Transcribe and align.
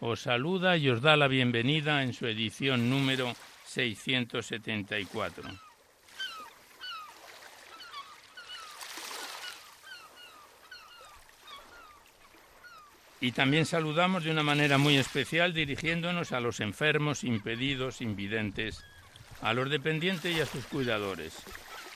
os 0.00 0.20
saluda 0.20 0.76
y 0.76 0.88
os 0.90 1.02
da 1.02 1.16
la 1.16 1.28
bienvenida 1.28 2.02
en 2.02 2.12
su 2.12 2.26
edición 2.26 2.88
número 2.88 3.34
674. 3.64 5.44
Y 13.20 13.32
también 13.32 13.66
saludamos 13.66 14.22
de 14.22 14.30
una 14.30 14.44
manera 14.44 14.78
muy 14.78 14.96
especial 14.96 15.52
dirigiéndonos 15.52 16.30
a 16.30 16.38
los 16.38 16.60
enfermos, 16.60 17.24
impedidos, 17.24 18.00
invidentes, 18.00 18.84
a 19.42 19.52
los 19.54 19.68
dependientes 19.70 20.36
y 20.36 20.40
a 20.40 20.46
sus 20.46 20.66
cuidadores. 20.66 21.42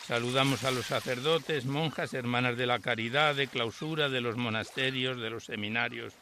Saludamos 0.04 0.64
a 0.64 0.72
los 0.72 0.86
sacerdotes, 0.86 1.64
monjas, 1.64 2.12
hermanas 2.12 2.56
de 2.56 2.66
la 2.66 2.80
caridad, 2.80 3.36
de 3.36 3.46
clausura, 3.46 4.08
de 4.08 4.20
los 4.20 4.36
monasterios, 4.36 5.20
de 5.20 5.30
los 5.30 5.44
seminarios, 5.44 6.12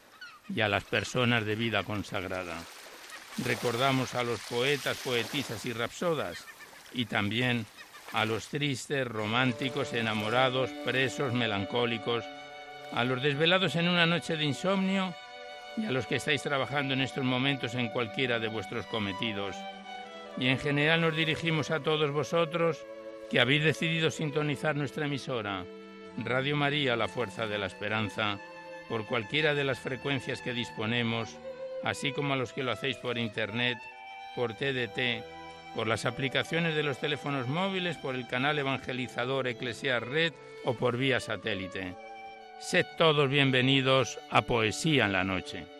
y 0.55 0.61
a 0.61 0.69
las 0.69 0.85
personas 0.85 1.45
de 1.45 1.55
vida 1.55 1.85
consagrada. 1.85 2.57
Recordamos 3.45 4.15
a 4.15 4.25
los 4.25 4.41
poetas, 4.41 4.99
poetisas 4.99 5.65
y 5.65 5.73
rapsodas 5.73 6.45
y 6.93 7.07
también 7.07 7.67
a 8.13 8.25
los 8.25 8.49
tristes, 8.49 9.07
románticos, 9.07 9.93
enamorados, 9.93 10.71
presos, 10.85 11.33
melancólicos, 11.33 12.25
a 12.93 13.05
los 13.05 13.23
desvelados 13.23 13.77
en 13.77 13.89
una 13.89 14.07
noche 14.07 14.37
de 14.37 14.45
insomnio 14.45 15.15
y 15.77 15.87
a 15.87 15.93
los 15.93 16.07
que 16.07 16.17
estáis 16.17 16.43
trabajando 16.43 16.95
en 16.95 17.01
estos 17.01 17.25
momentos 17.25 17.75
en 17.75 17.89
cualquiera 17.89 18.39
de 18.41 18.49
vuestros 18.49 18.87
cometidos. 18.87 19.55
Y 20.37 20.49
en 20.49 20.59
general 20.59 21.01
nos 21.01 21.17
dirigimos 21.17 21.71
a 21.71 21.81
todos 21.81 22.11
vosotros 22.11 22.85
que 23.31 23.41
habéis 23.41 23.63
decidido 23.63 24.11
sintonizar 24.11 24.75
nuestra 24.75 25.07
emisora, 25.07 25.65
Radio 26.25 26.57
María, 26.57 26.97
la 26.97 27.07
Fuerza 27.07 27.47
de 27.47 27.59
la 27.59 27.67
Esperanza, 27.67 28.41
por 28.91 29.07
cualquiera 29.07 29.55
de 29.55 29.63
las 29.63 29.79
frecuencias 29.79 30.43
que 30.43 30.53
disponemos, 30.53 31.39
así 31.85 32.13
como 32.13 32.35
a 32.35 32.37
los 32.37 32.53
que 32.53 32.65
lo 32.65 32.73
hacéis 32.73 32.97
por 32.97 33.17
Internet, 33.17 33.79
por 34.35 34.55
TDT, 34.55 35.25
por 35.77 35.87
las 35.87 36.05
aplicaciones 36.05 36.75
de 36.75 36.83
los 36.83 36.99
teléfonos 36.99 37.47
móviles, 37.47 37.97
por 37.97 38.17
el 38.17 38.27
canal 38.27 38.59
evangelizador 38.59 39.47
Eclesiar 39.47 40.09
Red 40.09 40.33
o 40.65 40.75
por 40.75 40.97
vía 40.97 41.21
satélite. 41.21 41.95
Sed 42.59 42.85
todos 42.99 43.31
bienvenidos 43.31 44.19
a 44.29 44.43
Poesía 44.43 45.07
en 45.07 45.13
la 45.13 45.23
Noche. 45.23 45.80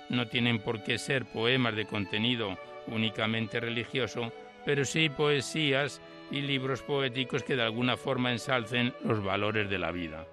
no 0.11 0.27
tienen 0.27 0.59
por 0.59 0.83
qué 0.83 0.97
ser 0.97 1.25
poemas 1.25 1.75
de 1.75 1.85
contenido 1.85 2.57
únicamente 2.87 3.59
religioso, 3.59 4.31
pero 4.65 4.85
sí 4.85 5.09
poesías 5.09 6.01
y 6.29 6.41
libros 6.41 6.81
poéticos 6.81 7.43
que 7.43 7.55
de 7.55 7.63
alguna 7.63 7.97
forma 7.97 8.31
ensalcen 8.31 8.93
los 9.03 9.23
valores 9.23 9.69
de 9.69 9.79
la 9.79 9.91
vida. 9.91 10.27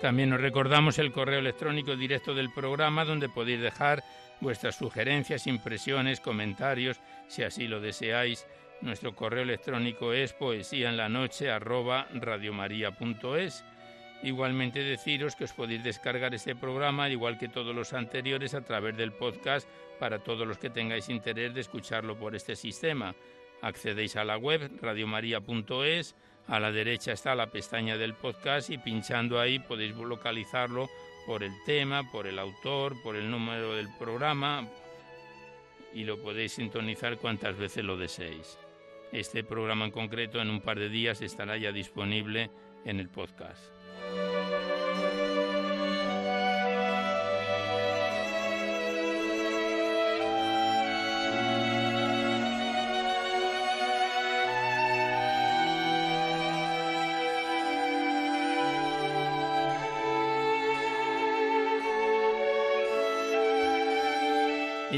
También 0.00 0.30
nos 0.30 0.40
recordamos 0.40 0.98
el 0.98 1.10
correo 1.10 1.40
electrónico 1.40 1.96
directo 1.96 2.34
del 2.34 2.50
programa 2.50 3.04
donde 3.04 3.28
podéis 3.28 3.60
dejar 3.60 4.04
vuestras 4.40 4.76
sugerencias, 4.76 5.46
impresiones, 5.46 6.20
comentarios, 6.20 7.00
si 7.28 7.42
así 7.42 7.66
lo 7.68 7.80
deseáis. 7.80 8.46
Nuestro 8.82 9.14
correo 9.14 9.42
electrónico 9.42 10.12
es 10.12 10.32
poesía 10.32 10.90
en 10.90 10.96
la 10.96 11.08
noche 11.08 11.50
Igualmente 14.22 14.82
deciros 14.82 15.36
que 15.36 15.44
os 15.44 15.52
podéis 15.52 15.84
descargar 15.84 16.34
este 16.34 16.56
programa, 16.56 17.08
igual 17.08 17.38
que 17.38 17.48
todos 17.48 17.74
los 17.74 17.92
anteriores, 17.92 18.54
a 18.54 18.62
través 18.62 18.96
del 18.96 19.12
podcast 19.12 19.68
para 19.98 20.18
todos 20.18 20.46
los 20.46 20.58
que 20.58 20.70
tengáis 20.70 21.08
interés 21.08 21.54
de 21.54 21.60
escucharlo 21.60 22.18
por 22.18 22.34
este 22.34 22.56
sistema. 22.56 23.14
Accedéis 23.62 24.16
a 24.16 24.24
la 24.24 24.36
web 24.36 24.70
radiomaria.es, 24.80 26.14
a 26.48 26.60
la 26.60 26.72
derecha 26.72 27.12
está 27.12 27.34
la 27.34 27.50
pestaña 27.50 27.96
del 27.96 28.14
podcast 28.14 28.70
y 28.70 28.78
pinchando 28.78 29.40
ahí 29.40 29.58
podéis 29.58 29.94
localizarlo 29.94 30.88
por 31.26 31.42
el 31.42 31.52
tema, 31.64 32.10
por 32.10 32.26
el 32.26 32.38
autor, 32.38 33.00
por 33.02 33.16
el 33.16 33.30
número 33.30 33.74
del 33.74 33.88
programa 33.98 34.68
y 35.92 36.04
lo 36.04 36.20
podéis 36.20 36.52
sintonizar 36.52 37.18
cuantas 37.18 37.56
veces 37.56 37.84
lo 37.84 37.96
deseéis. 37.96 38.58
Este 39.12 39.42
programa 39.42 39.86
en 39.86 39.90
concreto 39.90 40.40
en 40.40 40.50
un 40.50 40.60
par 40.60 40.78
de 40.78 40.88
días 40.88 41.22
estará 41.22 41.56
ya 41.56 41.72
disponible 41.72 42.50
en 42.84 43.00
el 43.00 43.08
podcast. 43.08 43.72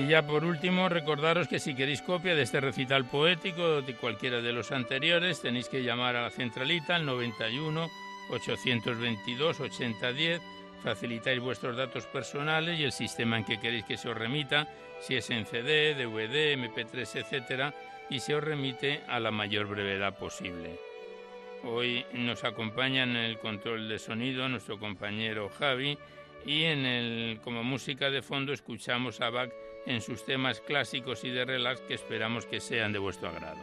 Y 0.09 0.13
ya 0.13 0.27
por 0.27 0.43
último, 0.43 0.89
recordaros 0.89 1.49
que 1.49 1.59
si 1.59 1.75
queréis 1.75 2.01
copia 2.01 2.35
de 2.35 2.41
este 2.41 2.63
recital 2.63 3.05
poético 3.05 3.63
o 3.63 3.83
de 3.83 3.95
cualquiera 3.95 4.41
de 4.41 4.55
los 4.55 4.73
anteriores, 4.73 5.43
tenéis 5.43 5.69
que 5.69 5.83
llamar 5.83 6.17
a 6.17 6.23
la 6.23 6.31
centralita 6.31 6.97
al 6.97 7.05
91 7.05 7.91
822 8.31 9.61
8010. 9.61 10.41
Facilitáis 10.83 11.41
vuestros 11.41 11.77
datos 11.77 12.07
personales 12.07 12.81
y 12.81 12.85
el 12.85 12.93
sistema 12.93 13.37
en 13.37 13.45
que 13.45 13.61
queréis 13.61 13.85
que 13.85 13.99
se 13.99 14.09
os 14.09 14.17
remita, 14.17 14.67
si 15.03 15.15
es 15.15 15.29
en 15.29 15.45
CD, 15.45 15.95
DVD, 15.95 16.57
MP3, 16.57 17.17
etcétera, 17.17 17.75
y 18.09 18.21
se 18.21 18.35
os 18.35 18.43
remite 18.43 19.03
a 19.09 19.21
la 19.21 19.31
mayor 19.31 19.67
brevedad 19.67 20.17
posible. 20.17 20.81
Hoy 21.65 22.07
nos 22.15 22.45
acompaña 22.45 23.03
en 23.03 23.15
el 23.15 23.39
control 23.39 23.91
de 23.91 23.99
sonido 23.99 24.49
nuestro 24.49 24.79
compañero 24.79 25.51
Javi 25.51 25.99
y 26.47 26.65
en 26.65 26.87
el, 26.87 27.41
como 27.45 27.63
música 27.63 28.09
de 28.09 28.23
fondo 28.23 28.55
escuchamos 28.55 29.21
a 29.21 29.29
Bach 29.29 29.51
en 29.89 30.03
sus 30.03 30.25
temas 30.25 30.61
clásicos 30.61 31.25
y 31.25 31.31
de 31.31 31.47
relax 31.47 31.81
que 31.81 31.95
esperamos 31.95 32.45
que 32.45 32.61
sean 32.61 32.93
de 32.93 32.99
vuestro 32.99 33.29
agrado. 33.29 33.59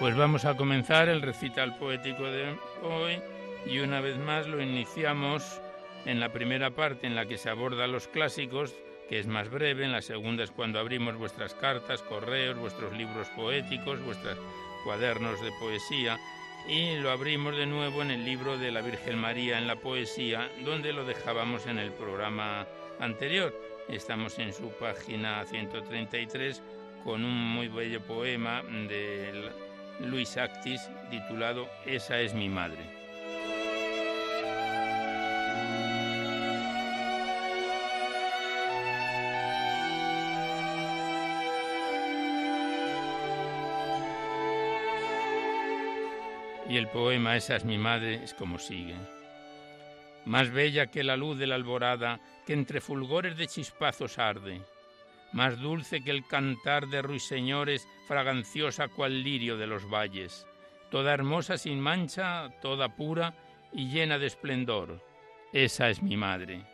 Pues 0.00 0.16
vamos 0.16 0.44
a 0.44 0.56
comenzar 0.56 1.08
el 1.08 1.22
recital 1.22 1.78
poético 1.78 2.24
de 2.24 2.58
hoy 2.82 3.22
y 3.64 3.78
una 3.78 4.00
vez 4.00 4.18
más 4.18 4.46
lo 4.46 4.60
iniciamos 4.60 5.62
En 6.06 6.20
la 6.20 6.32
primera 6.32 6.70
parte 6.70 7.06
en 7.06 7.14
la 7.14 7.26
que 7.26 7.38
se 7.38 7.48
abordan 7.48 7.92
los 7.92 8.08
clásicos, 8.08 8.74
que 9.08 9.18
es 9.18 9.26
más 9.26 9.50
breve, 9.50 9.84
en 9.84 9.92
la 9.92 10.02
segunda 10.02 10.44
es 10.44 10.50
cuando 10.50 10.78
abrimos 10.78 11.16
vuestras 11.16 11.54
cartas, 11.54 12.02
correos, 12.02 12.58
vuestros 12.58 12.92
libros 12.92 13.28
poéticos, 13.30 14.04
vuestros 14.04 14.36
cuadernos 14.84 15.40
de 15.42 15.50
poesía, 15.58 16.18
y 16.68 16.96
lo 16.96 17.10
abrimos 17.10 17.56
de 17.56 17.66
nuevo 17.66 18.02
en 18.02 18.10
el 18.10 18.24
libro 18.24 18.58
de 18.58 18.70
la 18.70 18.82
Virgen 18.82 19.18
María 19.18 19.58
en 19.58 19.66
la 19.66 19.76
poesía, 19.76 20.50
donde 20.64 20.92
lo 20.92 21.04
dejábamos 21.04 21.66
en 21.66 21.78
el 21.78 21.92
programa 21.92 22.66
anterior. 23.00 23.54
Estamos 23.88 24.38
en 24.38 24.52
su 24.52 24.70
página 24.72 25.44
133 25.44 26.62
con 27.02 27.24
un 27.24 27.34
muy 27.34 27.68
bello 27.68 28.00
poema 28.00 28.62
de 28.62 29.50
Luis 30.00 30.36
Actis 30.36 30.80
titulado 31.10 31.68
Esa 31.86 32.20
es 32.20 32.34
mi 32.34 32.48
madre. 32.48 32.93
Y 46.74 46.76
el 46.76 46.88
poema 46.88 47.36
Esa 47.36 47.54
es 47.54 47.64
mi 47.64 47.78
madre 47.78 48.14
es 48.24 48.34
como 48.34 48.58
sigue. 48.58 48.96
Más 50.24 50.50
bella 50.50 50.88
que 50.88 51.04
la 51.04 51.16
luz 51.16 51.38
de 51.38 51.46
la 51.46 51.54
alborada, 51.54 52.18
que 52.44 52.52
entre 52.52 52.80
fulgores 52.80 53.36
de 53.36 53.46
chispazos 53.46 54.18
arde, 54.18 54.60
más 55.32 55.60
dulce 55.60 56.02
que 56.02 56.10
el 56.10 56.26
cantar 56.26 56.88
de 56.88 57.00
ruiseñores, 57.00 57.86
fraganciosa 58.08 58.88
cual 58.88 59.22
lirio 59.22 59.56
de 59.56 59.68
los 59.68 59.88
valles, 59.88 60.48
toda 60.90 61.14
hermosa 61.14 61.58
sin 61.58 61.78
mancha, 61.78 62.50
toda 62.60 62.96
pura 62.96 63.36
y 63.72 63.90
llena 63.90 64.18
de 64.18 64.26
esplendor. 64.26 65.00
Esa 65.52 65.90
es 65.90 66.02
mi 66.02 66.16
madre. 66.16 66.64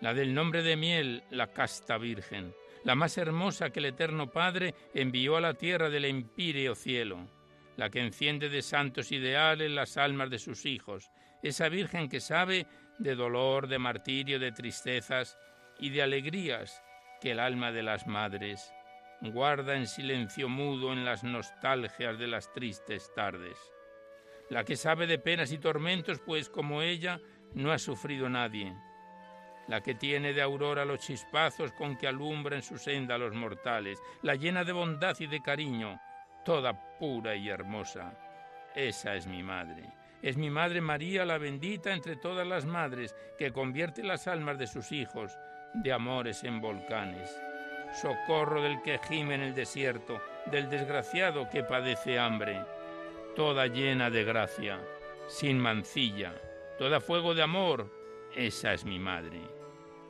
La 0.00 0.12
del 0.12 0.34
nombre 0.34 0.64
de 0.64 0.74
miel, 0.74 1.22
la 1.30 1.52
casta 1.52 1.98
virgen, 1.98 2.52
la 2.82 2.96
más 2.96 3.16
hermosa 3.16 3.70
que 3.70 3.78
el 3.78 3.84
eterno 3.84 4.32
Padre 4.32 4.74
envió 4.92 5.36
a 5.36 5.40
la 5.40 5.54
tierra 5.54 5.88
del 5.88 6.06
empíreo 6.06 6.74
cielo 6.74 7.28
la 7.80 7.88
que 7.88 8.00
enciende 8.00 8.50
de 8.50 8.60
santos 8.60 9.10
ideales 9.10 9.70
las 9.70 9.96
almas 9.96 10.28
de 10.28 10.38
sus 10.38 10.66
hijos, 10.66 11.10
esa 11.42 11.70
Virgen 11.70 12.10
que 12.10 12.20
sabe 12.20 12.66
de 12.98 13.14
dolor, 13.14 13.68
de 13.68 13.78
martirio, 13.78 14.38
de 14.38 14.52
tristezas 14.52 15.38
y 15.78 15.88
de 15.88 16.02
alegrías 16.02 16.82
que 17.22 17.30
el 17.30 17.40
alma 17.40 17.72
de 17.72 17.82
las 17.82 18.06
madres 18.06 18.70
guarda 19.22 19.76
en 19.76 19.86
silencio 19.86 20.46
mudo 20.46 20.92
en 20.92 21.06
las 21.06 21.24
nostalgias 21.24 22.18
de 22.18 22.26
las 22.26 22.52
tristes 22.52 23.10
tardes. 23.14 23.56
La 24.50 24.62
que 24.62 24.76
sabe 24.76 25.06
de 25.06 25.18
penas 25.18 25.50
y 25.50 25.56
tormentos, 25.56 26.20
pues 26.20 26.50
como 26.50 26.82
ella 26.82 27.18
no 27.54 27.72
ha 27.72 27.78
sufrido 27.78 28.28
nadie. 28.28 28.76
La 29.68 29.80
que 29.80 29.94
tiene 29.94 30.34
de 30.34 30.42
aurora 30.42 30.84
los 30.84 31.00
chispazos 31.00 31.72
con 31.72 31.96
que 31.96 32.08
alumbra 32.08 32.56
en 32.56 32.62
su 32.62 32.76
senda 32.76 33.14
a 33.14 33.18
los 33.18 33.34
mortales, 33.34 33.98
la 34.20 34.34
llena 34.34 34.64
de 34.64 34.72
bondad 34.72 35.16
y 35.18 35.28
de 35.28 35.40
cariño, 35.40 35.98
toda 36.44 36.72
pura 36.98 37.34
y 37.34 37.48
hermosa. 37.48 38.12
Esa 38.74 39.14
es 39.14 39.26
mi 39.26 39.42
madre. 39.42 39.92
Es 40.22 40.36
mi 40.36 40.50
madre 40.50 40.80
María 40.80 41.24
la 41.24 41.38
bendita 41.38 41.92
entre 41.92 42.16
todas 42.16 42.46
las 42.46 42.66
madres, 42.66 43.14
que 43.38 43.52
convierte 43.52 44.02
las 44.02 44.28
almas 44.28 44.58
de 44.58 44.66
sus 44.66 44.92
hijos 44.92 45.38
de 45.74 45.92
amores 45.92 46.44
en 46.44 46.60
volcanes. 46.60 47.40
Socorro 47.92 48.62
del 48.62 48.82
que 48.82 49.00
gime 49.08 49.34
en 49.34 49.42
el 49.42 49.54
desierto, 49.54 50.20
del 50.46 50.68
desgraciado 50.68 51.48
que 51.48 51.64
padece 51.64 52.18
hambre. 52.18 52.64
Toda 53.34 53.66
llena 53.66 54.10
de 54.10 54.24
gracia, 54.24 54.78
sin 55.26 55.58
mancilla, 55.58 56.34
toda 56.78 57.00
fuego 57.00 57.34
de 57.34 57.42
amor, 57.42 57.90
esa 58.34 58.72
es 58.74 58.84
mi 58.84 58.98
madre. 58.98 59.40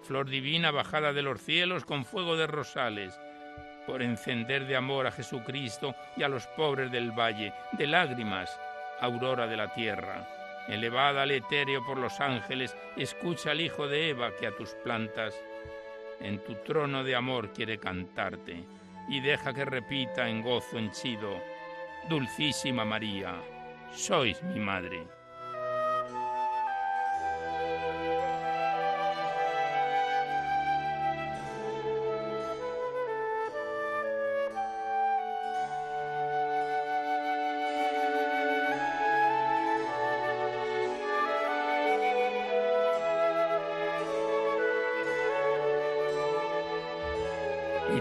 Flor 0.03 0.29
divina 0.29 0.71
bajada 0.71 1.13
de 1.13 1.23
los 1.23 1.41
cielos 1.41 1.85
con 1.85 2.05
fuego 2.05 2.37
de 2.37 2.47
rosales, 2.47 3.19
por 3.87 4.03
encender 4.03 4.67
de 4.67 4.77
amor 4.77 5.07
a 5.07 5.13
Jesucristo 5.13 5.95
y 6.17 6.23
a 6.23 6.29
los 6.29 6.47
pobres 6.47 6.91
del 6.91 7.13
valle, 7.13 7.53
de 7.73 7.87
lágrimas, 7.87 8.59
aurora 9.01 9.47
de 9.47 9.57
la 9.57 9.73
tierra. 9.73 10.27
Elevada 10.69 11.23
al 11.23 11.31
etéreo 11.31 11.85
por 11.85 11.99
los 11.99 12.21
ángeles, 12.21 12.77
escucha 12.97 13.51
al 13.51 13.61
Hijo 13.61 13.89
de 13.89 14.11
Eva 14.11 14.31
que 14.39 14.47
a 14.47 14.55
tus 14.55 14.71
plantas 14.85 15.35
en 16.21 16.39
tu 16.45 16.55
trono 16.57 17.03
de 17.03 17.15
amor 17.15 17.53
quiere 17.53 17.79
cantarte, 17.79 18.65
y 19.09 19.21
deja 19.21 19.53
que 19.53 19.65
repita 19.65 20.29
en 20.29 20.43
gozo 20.43 20.79
henchido, 20.79 21.43
Dulcísima 22.09 22.85
María, 22.85 23.35
sois 23.93 24.43
mi 24.43 24.61
madre. 24.61 25.20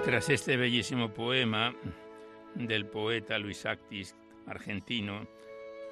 Tras 0.09 0.27
este 0.29 0.57
bellísimo 0.57 1.13
poema 1.13 1.71
del 2.55 2.87
poeta 2.87 3.37
Luis 3.37 3.67
Actis, 3.67 4.15
argentino, 4.47 5.27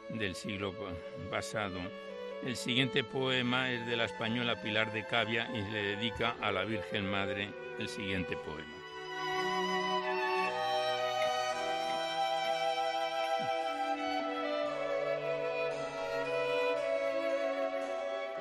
del 0.10 0.34
siglo 0.34 0.74
pasado, 1.30 1.78
el 2.44 2.56
siguiente 2.56 3.04
poema 3.04 3.72
es 3.72 3.86
de 3.86 3.96
la 3.96 4.06
española 4.06 4.60
Pilar 4.60 4.92
de 4.92 5.06
Cavia 5.06 5.48
y 5.54 5.62
le 5.72 5.84
dedica 5.84 6.36
a 6.42 6.52
la 6.52 6.66
Virgen 6.66 7.12
Madre 7.12 7.50
el 7.78 7.88
siguiente 7.88 8.36
poema. 8.38 8.74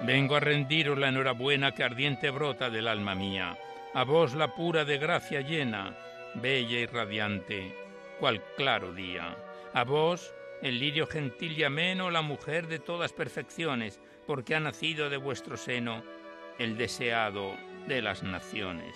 Vengo 0.06 0.36
a 0.36 0.40
rendiros 0.40 0.96
la 0.96 1.10
enhorabuena 1.10 1.72
que 1.72 1.84
ardiente 1.84 2.30
brota 2.30 2.70
del 2.70 2.88
alma 2.88 3.14
mía 3.14 3.58
a 3.96 4.04
vos 4.04 4.34
la 4.34 4.54
pura 4.54 4.84
de 4.84 4.98
gracia 4.98 5.40
llena, 5.40 5.96
bella 6.34 6.80
y 6.80 6.84
radiante, 6.84 7.74
cual 8.20 8.44
claro 8.54 8.92
día. 8.92 9.34
A 9.72 9.84
vos, 9.84 10.34
el 10.60 10.78
lirio 10.78 11.06
gentil 11.06 11.58
y 11.58 11.64
ameno, 11.64 12.10
la 12.10 12.20
mujer 12.20 12.66
de 12.66 12.78
todas 12.78 13.14
perfecciones, 13.14 13.98
porque 14.26 14.54
ha 14.54 14.60
nacido 14.60 15.08
de 15.08 15.16
vuestro 15.16 15.56
seno 15.56 16.02
el 16.58 16.76
deseado 16.76 17.54
de 17.86 18.02
las 18.02 18.22
naciones. 18.22 18.94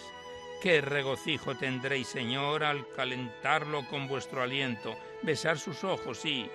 Qué 0.63 0.83
regocijo 0.83 1.57
tendréis, 1.57 2.09
Señor, 2.09 2.63
al 2.63 2.87
calentarlo 2.95 3.89
con 3.89 4.07
vuestro 4.07 4.43
aliento, 4.43 4.99
besar 5.23 5.59
sus 5.59 5.83
ojos 5.83 6.27
y, 6.27 6.47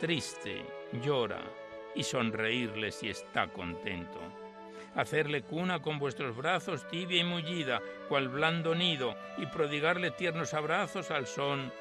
triste, 0.00 0.64
llora, 1.00 1.42
y 1.94 2.02
sonreírle 2.02 2.90
si 2.90 3.10
está 3.10 3.46
contento 3.46 4.43
hacerle 4.94 5.42
cuna 5.42 5.80
con 5.80 5.98
vuestros 5.98 6.36
brazos 6.36 6.86
tibia 6.88 7.20
y 7.20 7.24
mullida, 7.24 7.80
cual 8.08 8.28
blando 8.28 8.74
nido, 8.74 9.16
y 9.38 9.46
prodigarle 9.46 10.10
tiernos 10.10 10.54
abrazos 10.54 11.10
al 11.10 11.26
son 11.26 11.72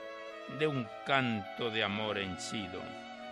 de 0.59 0.67
un 0.67 0.87
canto 1.05 1.69
de 1.69 1.83
amor 1.83 2.17
henchido. 2.17 2.81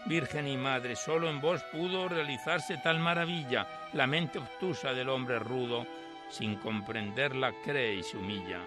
Virgen 0.05 0.47
y 0.47 0.57
Madre, 0.57 0.95
solo 0.95 1.29
en 1.29 1.41
vos 1.41 1.61
pudo 1.71 2.09
realizarse 2.09 2.77
tal 2.77 3.00
maravilla, 3.00 3.67
la 3.93 4.07
mente 4.07 4.39
obtusa 4.39 4.93
del 4.93 5.09
hombre 5.09 5.38
rudo, 5.39 5.85
sin 6.29 6.55
comprenderla 6.55 7.53
cree 7.63 7.95
y 7.95 8.03
se 8.03 8.17
humilla. 8.17 8.59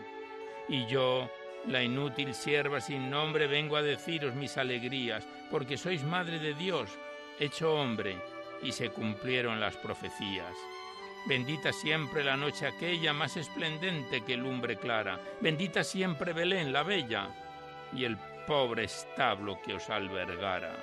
Y 0.68 0.86
yo, 0.86 1.28
la 1.66 1.82
inútil 1.82 2.34
sierva 2.34 2.80
sin 2.80 3.10
nombre, 3.10 3.46
vengo 3.46 3.76
a 3.76 3.82
deciros 3.82 4.34
mis 4.34 4.56
alegrías, 4.58 5.26
porque 5.50 5.76
sois 5.76 6.04
Madre 6.04 6.38
de 6.38 6.54
Dios, 6.54 6.90
hecho 7.40 7.74
hombre, 7.74 8.16
y 8.62 8.72
se 8.72 8.90
cumplieron 8.90 9.60
las 9.60 9.76
profecías. 9.76 10.54
Bendita 11.26 11.72
siempre 11.72 12.22
la 12.22 12.36
noche 12.36 12.66
aquella 12.66 13.12
más 13.12 13.36
esplendente 13.36 14.22
que 14.24 14.36
lumbre 14.36 14.76
clara. 14.76 15.18
Bendita 15.40 15.82
siempre 15.82 16.32
Belén 16.32 16.72
la 16.72 16.82
bella 16.82 17.28
y 17.92 18.04
el 18.04 18.18
pobre 18.46 18.84
establo 18.84 19.60
que 19.62 19.74
os 19.74 19.88
albergara. 19.88 20.76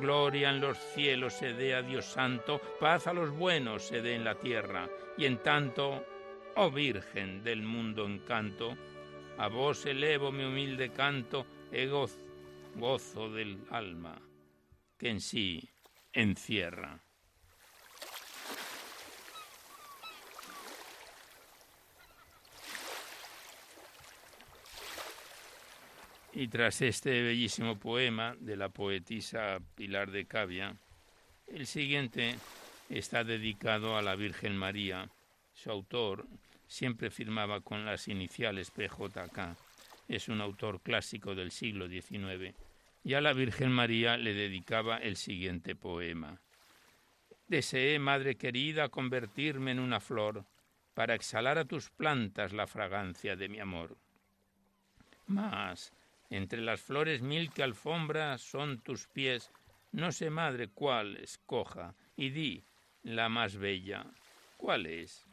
Gloria 0.00 0.50
en 0.50 0.60
los 0.60 0.78
cielos 0.78 1.34
se 1.34 1.52
dé 1.52 1.74
a 1.74 1.82
Dios 1.82 2.06
santo, 2.06 2.60
paz 2.80 3.06
a 3.06 3.12
los 3.12 3.30
buenos 3.30 3.82
se 3.82 4.02
dé 4.02 4.14
en 4.14 4.24
la 4.24 4.34
tierra. 4.34 4.88
Y 5.16 5.26
en 5.26 5.42
tanto, 5.42 6.04
oh 6.56 6.70
Virgen 6.70 7.44
del 7.44 7.62
mundo 7.62 8.06
encanto, 8.06 8.76
a 9.38 9.48
vos 9.48 9.86
elevo 9.86 10.32
mi 10.32 10.44
humilde 10.44 10.90
canto 10.90 11.46
e 11.70 11.86
gozo, 11.86 12.18
gozo 12.76 13.30
del 13.30 13.58
alma 13.70 14.20
que 15.02 15.08
en 15.08 15.20
sí 15.20 15.68
encierra. 16.12 17.02
Y 26.34 26.48
tras 26.48 26.80
este 26.80 27.22
bellísimo 27.22 27.78
poema 27.78 28.34
de 28.40 28.56
la 28.56 28.70
poetisa 28.70 29.58
Pilar 29.74 30.10
de 30.10 30.24
Cavia, 30.24 30.74
el 31.46 31.66
siguiente 31.66 32.36
está 32.88 33.22
dedicado 33.22 33.96
a 33.98 34.02
la 34.02 34.16
Virgen 34.16 34.56
María. 34.56 35.10
Su 35.52 35.70
autor 35.70 36.26
siempre 36.66 37.10
firmaba 37.10 37.60
con 37.60 37.84
las 37.84 38.08
iniciales 38.08 38.70
PJK. 38.70 39.56
Es 40.08 40.28
un 40.28 40.40
autor 40.40 40.80
clásico 40.80 41.34
del 41.34 41.50
siglo 41.50 41.86
XIX. 41.86 42.54
Y 43.04 43.12
a 43.12 43.20
la 43.20 43.34
Virgen 43.34 43.70
María 43.70 44.16
le 44.16 44.32
dedicaba 44.32 44.96
el 44.96 45.16
siguiente 45.16 45.74
poema. 45.74 46.40
Deseé, 47.46 47.98
Madre 47.98 48.36
querida, 48.36 48.88
convertirme 48.88 49.72
en 49.72 49.80
una 49.80 50.00
flor 50.00 50.46
para 50.94 51.14
exhalar 51.14 51.58
a 51.58 51.66
tus 51.66 51.90
plantas 51.90 52.54
la 52.54 52.66
fragancia 52.66 53.36
de 53.36 53.50
mi 53.50 53.60
amor. 53.60 53.98
Mas, 55.26 55.92
entre 56.32 56.62
las 56.62 56.80
flores 56.80 57.20
mil 57.20 57.52
que 57.52 57.62
alfombra 57.62 58.38
son 58.38 58.80
tus 58.80 59.06
pies, 59.06 59.50
no 59.92 60.12
sé, 60.12 60.30
madre, 60.30 60.68
cuál 60.68 61.18
escoja, 61.18 61.94
y 62.16 62.30
di, 62.30 62.64
la 63.02 63.28
más 63.28 63.56
bella, 63.56 64.06
¿cuál 64.56 64.86
es? 64.86 65.26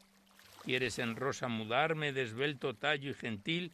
¿Quieres 0.66 1.00
en 1.00 1.16
rosa 1.16 1.48
mudarme 1.48 2.12
de 2.12 2.24
esbelto 2.24 2.76
tallo 2.76 3.12
y 3.12 3.14
gentil, 3.14 3.74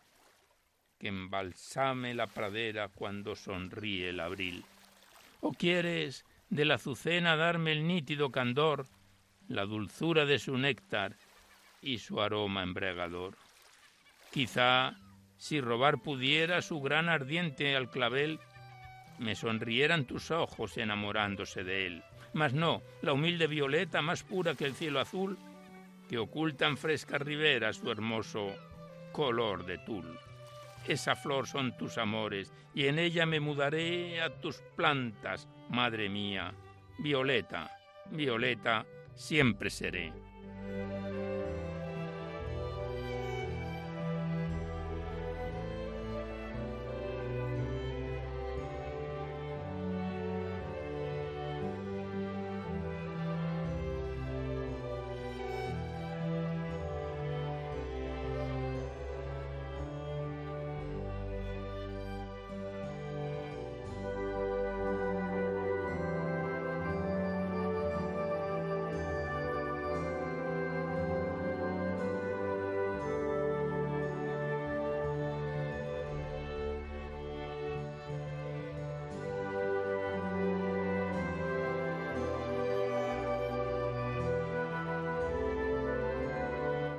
que 1.00 1.08
embalsame 1.08 2.14
la 2.14 2.28
pradera 2.28 2.90
cuando 2.90 3.36
sonríe 3.36 4.10
el 4.10 4.20
abril? 4.20 4.64
¿O 5.42 5.52
quieres 5.52 6.26
de 6.52 6.66
la 6.66 6.76
azucena 6.76 7.36
darme 7.36 7.72
el 7.72 7.88
nítido 7.88 8.32
candor, 8.32 8.86
la 9.48 9.66
dulzura 9.66 10.26
de 10.26 10.38
su 10.38 10.60
néctar 10.60 11.16
y 11.82 11.98
su 11.98 12.22
aroma 12.22 12.62
embriagador? 12.62 13.36
Quizá, 14.32 14.96
si 15.38 15.62
robar 15.62 16.00
pudiera 16.00 16.62
su 16.62 16.82
gran 16.82 17.10
ardiente 17.10 17.76
al 17.76 17.90
clavel, 17.90 18.40
me 19.20 19.36
sonrieran 19.36 20.06
tus 20.06 20.32
ojos 20.32 20.78
enamorándose 20.78 21.64
de 21.64 21.88
él. 21.88 22.04
Mas 22.34 22.54
no, 22.54 22.82
la 23.02 23.14
humilde 23.14 23.48
violeta 23.48 24.02
más 24.02 24.24
pura 24.24 24.56
que 24.56 24.66
el 24.66 24.74
cielo 24.74 25.00
azul, 25.00 25.38
que 26.10 26.18
oculta 26.18 26.68
en 26.68 26.78
fresca 26.78 27.18
ribera 27.18 27.74
su 27.74 27.90
hermoso 27.90 28.54
color 29.12 29.66
de 29.66 29.78
tul. 29.80 30.20
Esa 30.88 31.16
flor 31.16 31.48
son 31.48 31.76
tus 31.78 31.98
amores, 31.98 32.54
y 32.74 32.88
en 32.88 33.00
ella 33.00 33.26
me 33.26 33.40
mudaré 33.40 34.22
a 34.22 34.30
tus 34.30 34.62
plantas, 34.76 35.48
madre 35.70 36.10
mía. 36.10 36.54
Violeta, 37.00 37.72
violeta, 38.12 38.86
siempre 39.16 39.70
seré. 39.70 40.12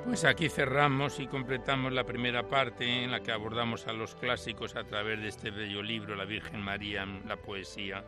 Pues 0.07 0.23
aquí 0.23 0.47
cerramos 0.47 1.19
y 1.19 1.27
completamos 1.27 1.91
la 1.91 2.05
primera 2.05 2.47
parte 2.47 3.03
en 3.03 3.11
la 3.11 3.19
que 3.19 3.33
abordamos 3.33 3.87
a 3.87 3.93
los 3.93 4.15
clásicos 4.15 4.77
a 4.77 4.85
través 4.85 5.21
de 5.21 5.27
este 5.27 5.51
bello 5.51 5.83
libro, 5.83 6.15
La 6.15 6.23
Virgen 6.23 6.61
María, 6.61 7.05
la 7.27 7.35
poesía, 7.35 8.05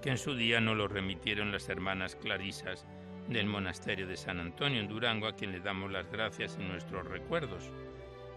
que 0.00 0.08
en 0.08 0.16
su 0.16 0.34
día 0.34 0.58
nos 0.62 0.74
lo 0.78 0.88
remitieron 0.88 1.52
las 1.52 1.68
hermanas 1.68 2.16
clarisas 2.16 2.86
del 3.28 3.46
monasterio 3.46 4.06
de 4.06 4.16
San 4.16 4.40
Antonio 4.40 4.80
en 4.80 4.88
Durango, 4.88 5.26
a 5.26 5.36
quien 5.36 5.52
le 5.52 5.60
damos 5.60 5.92
las 5.92 6.10
gracias 6.10 6.56
en 6.56 6.66
nuestros 6.66 7.06
recuerdos. 7.06 7.70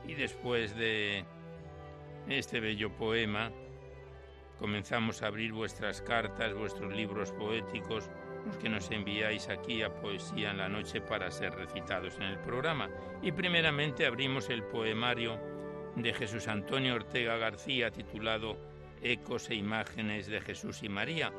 Y 0.05 0.13
después 0.13 0.75
de 0.75 1.23
este 2.27 2.59
bello 2.59 2.91
poema, 2.91 3.53
comenzamos 4.59 5.23
a 5.23 5.27
abrir 5.27 5.53
vuestras 5.53 6.01
cartas, 6.01 6.53
vuestros 6.53 6.93
libros 6.93 7.31
poéticos, 7.31 8.09
que 8.55 8.69
nos 8.69 8.89
enviáis 8.91 9.49
aquí 9.49 9.83
a 9.83 9.93
Poesía 9.93 10.51
en 10.51 10.57
la 10.57 10.69
Noche 10.69 11.01
para 11.01 11.29
ser 11.31 11.53
recitados 11.53 12.15
en 12.17 12.23
el 12.23 12.39
programa. 12.39 12.89
Y 13.21 13.31
primeramente 13.31 14.05
abrimos 14.05 14.49
el 14.49 14.63
poemario 14.63 15.39
de 15.95 16.13
Jesús 16.13 16.47
Antonio 16.47 16.95
Ortega 16.95 17.37
García 17.37 17.91
titulado 17.91 18.57
Ecos 19.01 19.49
e 19.49 19.55
Imágenes 19.55 20.27
de 20.27 20.41
Jesús 20.41 20.83
y 20.83 20.89
María, 20.89 21.31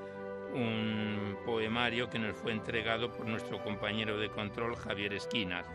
un 0.55 1.39
poemario 1.45 2.09
que 2.09 2.19
nos 2.19 2.37
fue 2.37 2.53
entregado 2.53 3.13
por 3.13 3.27
nuestro 3.27 3.63
compañero 3.63 4.19
de 4.19 4.31
control 4.31 4.77
Javier 4.77 5.15
Esquinas. 5.15 5.67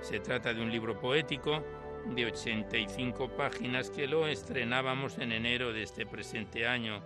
Se 0.00 0.20
trata 0.20 0.52
de 0.52 0.62
un 0.62 0.70
libro 0.70 0.98
poético 0.98 1.64
de 2.06 2.26
85 2.26 3.36
páginas 3.36 3.90
que 3.90 4.06
lo 4.06 4.26
estrenábamos 4.26 5.18
en 5.18 5.32
enero 5.32 5.72
de 5.72 5.82
este 5.82 6.04
presente 6.04 6.66
año 6.66 7.02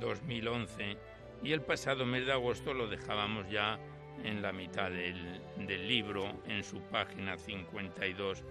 2011 0.00 1.15
y 1.42 1.52
el 1.52 1.62
pasado 1.62 2.06
mes 2.06 2.26
de 2.26 2.32
agosto 2.32 2.74
lo 2.74 2.88
dejábamos 2.88 3.48
ya 3.50 3.78
en 4.24 4.42
la 4.42 4.52
mitad 4.52 4.90
del, 4.90 5.88
libro, 5.88 6.42
en 6.46 6.64
su 6.64 6.80
página 6.80 7.36
52, 7.36 8.42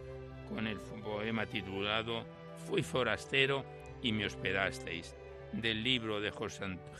con 0.50 0.68
el 0.68 0.78
poema 0.80 1.46
titulado 1.46 2.26
Fui 2.68 2.84
forastero 2.84 3.66
y 4.02 4.12
me 4.12 4.26
hospedasteis, 4.26 5.16
del 5.52 5.84
libro 5.84 6.20
de 6.22 6.32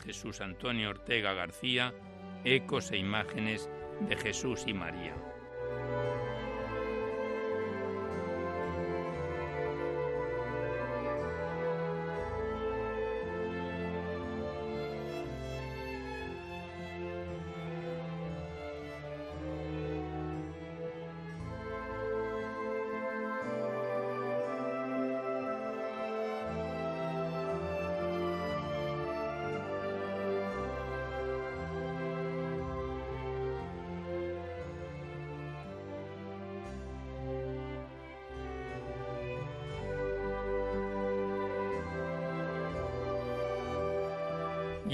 Jesús 0.04 0.40
Antonio 0.40 0.90
Ortega 0.90 1.32
García, 1.34 1.94
Ecos 2.44 2.90
e 2.90 2.96
Imágenes 2.96 3.68
de 4.08 4.16
Jesús 4.16 4.64
y 4.66 4.74
María. 4.74 5.14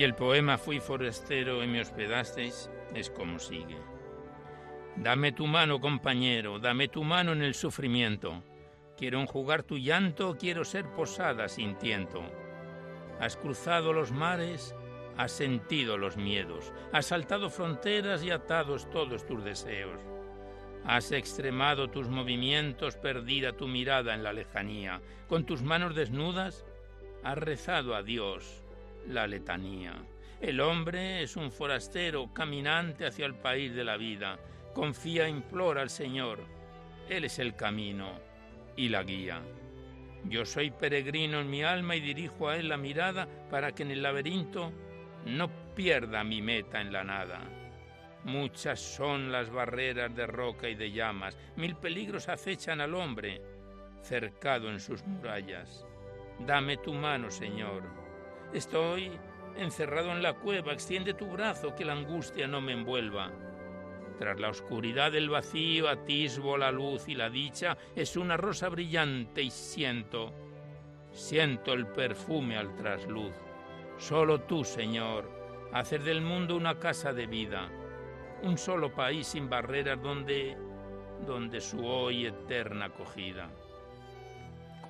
Y 0.02 0.04
el 0.04 0.16
poema 0.16 0.58
Fui 0.58 0.80
forastero 0.80 1.62
y 1.62 1.68
me 1.68 1.80
hospedasteis 1.80 2.68
es 2.92 3.08
como 3.08 3.38
sigue. 3.38 3.76
Dame 4.96 5.30
tu 5.30 5.46
mano, 5.46 5.80
compañero, 5.80 6.58
dame 6.58 6.88
tu 6.88 7.04
mano 7.04 7.30
en 7.30 7.40
el 7.40 7.54
sufrimiento. 7.54 8.42
Quiero 8.96 9.20
enjugar 9.20 9.62
tu 9.62 9.78
llanto, 9.78 10.36
quiero 10.36 10.64
ser 10.64 10.86
posada 10.86 11.48
sin 11.48 11.78
tiento. 11.78 12.20
Has 13.20 13.36
cruzado 13.36 13.92
los 13.92 14.10
mares, 14.10 14.74
has 15.16 15.30
sentido 15.30 15.96
los 15.96 16.16
miedos, 16.16 16.72
has 16.92 17.06
saltado 17.06 17.48
fronteras 17.48 18.24
y 18.24 18.32
atados 18.32 18.90
todos 18.90 19.24
tus 19.24 19.44
deseos. 19.44 20.00
Has 20.84 21.12
extremado 21.12 21.90
tus 21.90 22.08
movimientos, 22.08 22.96
perdida 22.96 23.52
tu 23.52 23.68
mirada 23.68 24.14
en 24.14 24.24
la 24.24 24.32
lejanía. 24.32 25.00
Con 25.28 25.46
tus 25.46 25.62
manos 25.62 25.94
desnudas, 25.94 26.64
has 27.22 27.38
rezado 27.38 27.94
a 27.94 28.02
Dios 28.02 28.61
la 29.08 29.26
letanía. 29.26 29.94
El 30.40 30.60
hombre 30.60 31.22
es 31.22 31.36
un 31.36 31.52
forastero 31.52 32.32
caminante 32.32 33.06
hacia 33.06 33.26
el 33.26 33.34
país 33.34 33.74
de 33.74 33.84
la 33.84 33.96
vida. 33.96 34.38
Confía, 34.74 35.28
implora 35.28 35.82
al 35.82 35.90
Señor. 35.90 36.40
Él 37.08 37.24
es 37.24 37.38
el 37.38 37.54
camino 37.54 38.18
y 38.76 38.88
la 38.88 39.02
guía. 39.02 39.40
Yo 40.24 40.44
soy 40.44 40.70
peregrino 40.70 41.40
en 41.40 41.50
mi 41.50 41.62
alma 41.62 41.96
y 41.96 42.00
dirijo 42.00 42.48
a 42.48 42.56
Él 42.56 42.68
la 42.68 42.76
mirada 42.76 43.28
para 43.50 43.72
que 43.72 43.82
en 43.82 43.90
el 43.90 44.02
laberinto 44.02 44.72
no 45.26 45.48
pierda 45.74 46.24
mi 46.24 46.42
meta 46.42 46.80
en 46.80 46.92
la 46.92 47.04
nada. 47.04 47.40
Muchas 48.24 48.80
son 48.80 49.32
las 49.32 49.50
barreras 49.50 50.14
de 50.14 50.26
roca 50.26 50.68
y 50.68 50.74
de 50.74 50.92
llamas, 50.92 51.36
mil 51.56 51.74
peligros 51.74 52.28
acechan 52.28 52.80
al 52.80 52.94
hombre, 52.94 53.42
cercado 54.00 54.70
en 54.70 54.78
sus 54.78 55.04
murallas. 55.04 55.84
Dame 56.46 56.76
tu 56.76 56.92
mano, 56.92 57.30
Señor, 57.30 57.82
Estoy 58.52 59.10
encerrado 59.56 60.12
en 60.12 60.22
la 60.22 60.34
cueva, 60.34 60.72
extiende 60.72 61.14
tu 61.14 61.26
brazo 61.26 61.74
que 61.74 61.86
la 61.86 61.94
angustia 61.94 62.46
no 62.46 62.60
me 62.60 62.72
envuelva. 62.72 63.30
Tras 64.18 64.38
la 64.38 64.50
oscuridad 64.50 65.10
del 65.10 65.30
vacío 65.30 65.88
atisbo 65.88 66.58
la 66.58 66.70
luz 66.70 67.08
y 67.08 67.14
la 67.14 67.30
dicha 67.30 67.78
es 67.96 68.16
una 68.16 68.36
rosa 68.36 68.68
brillante 68.68 69.42
y 69.42 69.50
siento, 69.50 70.32
siento 71.12 71.72
el 71.72 71.86
perfume 71.86 72.58
al 72.58 72.76
trasluz. 72.76 73.32
Solo 73.96 74.42
tú, 74.42 74.64
Señor, 74.64 75.30
hacer 75.72 76.02
del 76.02 76.20
mundo 76.20 76.54
una 76.54 76.78
casa 76.78 77.14
de 77.14 77.26
vida, 77.26 77.70
un 78.42 78.58
solo 78.58 78.92
país 78.92 79.28
sin 79.28 79.48
barreras 79.48 80.00
donde, 80.02 80.58
donde 81.26 81.60
su 81.60 81.86
hoy 81.86 82.26
eterna 82.26 82.86
acogida. 82.86 83.48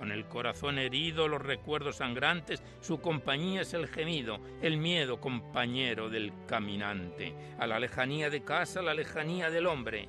Con 0.03 0.11
el 0.11 0.27
corazón 0.27 0.81
herido, 0.81 1.29
los 1.29 1.41
recuerdos 1.41 1.99
sangrantes, 1.99 2.61
su 2.81 3.01
compañía 3.01 3.61
es 3.61 3.73
el 3.73 3.87
gemido, 3.87 4.41
el 4.61 4.77
miedo 4.77 5.21
compañero 5.21 6.11
del 6.11 6.33
caminante, 6.49 7.33
a 7.61 7.69
la 7.69 7.79
lejanía 7.79 8.29
de 8.29 8.43
casa, 8.43 8.83
la 8.83 8.95
lejanía 8.95 9.49
del 9.49 9.69
hombre. 9.69 10.09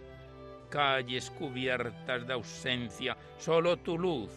Calles 0.72 1.30
cubiertas 1.30 2.26
de 2.26 2.34
ausencia, 2.34 3.16
solo 3.38 3.78
tu 3.78 4.00
luz 4.00 4.32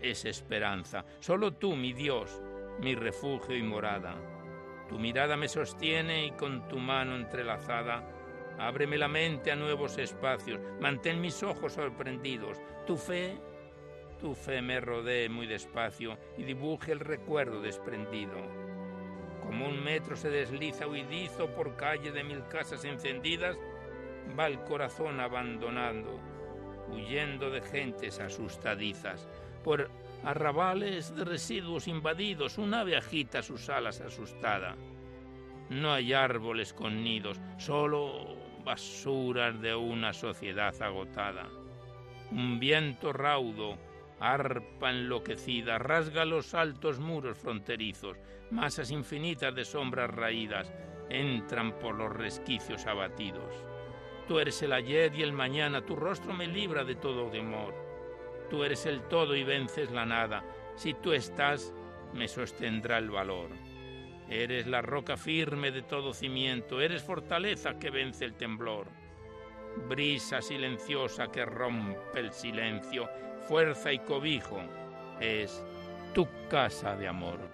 es 0.00 0.24
esperanza, 0.24 1.04
solo 1.20 1.52
tú, 1.52 1.76
mi 1.76 1.92
Dios, 1.92 2.40
mi 2.80 2.94
refugio 2.94 3.54
y 3.54 3.62
morada. 3.62 4.16
Tu 4.88 4.98
mirada 4.98 5.36
me 5.36 5.48
sostiene 5.48 6.28
y 6.28 6.30
con 6.30 6.66
tu 6.66 6.78
mano 6.78 7.14
entrelazada, 7.14 8.02
ábreme 8.58 8.96
la 8.96 9.08
mente 9.08 9.52
a 9.52 9.56
nuevos 9.56 9.98
espacios, 9.98 10.60
mantén 10.80 11.20
mis 11.20 11.42
ojos 11.42 11.74
sorprendidos, 11.74 12.58
tu 12.86 12.96
fe 12.96 13.36
tu 14.24 14.34
fe 14.34 14.62
me 14.62 14.80
rodee 14.80 15.28
muy 15.28 15.46
despacio 15.46 16.16
y 16.38 16.44
dibuje 16.44 16.92
el 16.92 17.00
recuerdo 17.00 17.60
desprendido. 17.60 18.32
Como 19.42 19.68
un 19.68 19.84
metro 19.84 20.16
se 20.16 20.30
desliza 20.30 20.86
huidizo 20.86 21.48
por 21.48 21.76
calle 21.76 22.10
de 22.10 22.24
mil 22.24 22.42
casas 22.48 22.86
encendidas, 22.86 23.54
va 24.40 24.46
el 24.46 24.60
corazón 24.60 25.20
abandonando, 25.20 26.18
huyendo 26.88 27.50
de 27.50 27.60
gentes 27.60 28.18
asustadizas. 28.18 29.28
Por 29.62 29.90
arrabales 30.24 31.14
de 31.14 31.26
residuos 31.26 31.86
invadidos, 31.86 32.56
un 32.56 32.72
ave 32.72 32.96
agita 32.96 33.42
sus 33.42 33.68
alas 33.68 34.00
asustada. 34.00 34.74
No 35.68 35.92
hay 35.92 36.14
árboles 36.14 36.72
con 36.72 37.04
nidos, 37.04 37.38
solo 37.58 38.38
basuras 38.64 39.60
de 39.60 39.74
una 39.74 40.14
sociedad 40.14 40.74
agotada. 40.80 41.46
Un 42.30 42.58
viento 42.58 43.12
raudo 43.12 43.76
arpa 44.20 44.90
enloquecida, 44.90 45.78
rasga 45.78 46.24
los 46.24 46.54
altos 46.54 46.98
muros 46.98 47.38
fronterizos, 47.38 48.16
masas 48.50 48.90
infinitas 48.90 49.54
de 49.54 49.64
sombras 49.64 50.10
raídas 50.10 50.72
entran 51.10 51.78
por 51.78 51.94
los 51.94 52.12
resquicios 52.12 52.86
abatidos. 52.86 53.54
Tú 54.26 54.38
eres 54.38 54.62
el 54.62 54.72
ayer 54.72 55.14
y 55.14 55.22
el 55.22 55.32
mañana, 55.32 55.84
tu 55.84 55.96
rostro 55.96 56.32
me 56.32 56.46
libra 56.46 56.84
de 56.84 56.94
todo 56.94 57.30
temor. 57.30 57.74
Tú 58.48 58.64
eres 58.64 58.86
el 58.86 59.02
todo 59.02 59.36
y 59.36 59.44
vences 59.44 59.90
la 59.90 60.06
nada. 60.06 60.44
Si 60.76 60.94
tú 60.94 61.12
estás, 61.12 61.74
me 62.14 62.28
sostendrá 62.28 62.98
el 62.98 63.10
valor. 63.10 63.50
Eres 64.28 64.66
la 64.66 64.80
roca 64.80 65.16
firme 65.16 65.70
de 65.70 65.82
todo 65.82 66.14
cimiento, 66.14 66.80
eres 66.80 67.02
fortaleza 67.02 67.78
que 67.78 67.90
vence 67.90 68.24
el 68.24 68.34
temblor. 68.34 68.86
Brisa 69.88 70.40
silenciosa 70.40 71.30
que 71.30 71.44
rompe 71.44 72.20
el 72.20 72.32
silencio, 72.32 73.08
fuerza 73.48 73.92
y 73.92 73.98
cobijo 74.00 74.58
es 75.20 75.62
tu 76.14 76.26
casa 76.48 76.96
de 76.96 77.08
amor. 77.08 77.53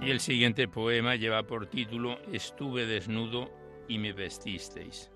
Y 0.00 0.10
el 0.10 0.20
siguiente 0.20 0.66
poema 0.66 1.14
lleva 1.16 1.42
por 1.42 1.66
título 1.66 2.18
Estuve 2.32 2.86
desnudo 2.86 3.50
y 3.86 3.98
me 3.98 4.14
vestisteis. 4.14 5.10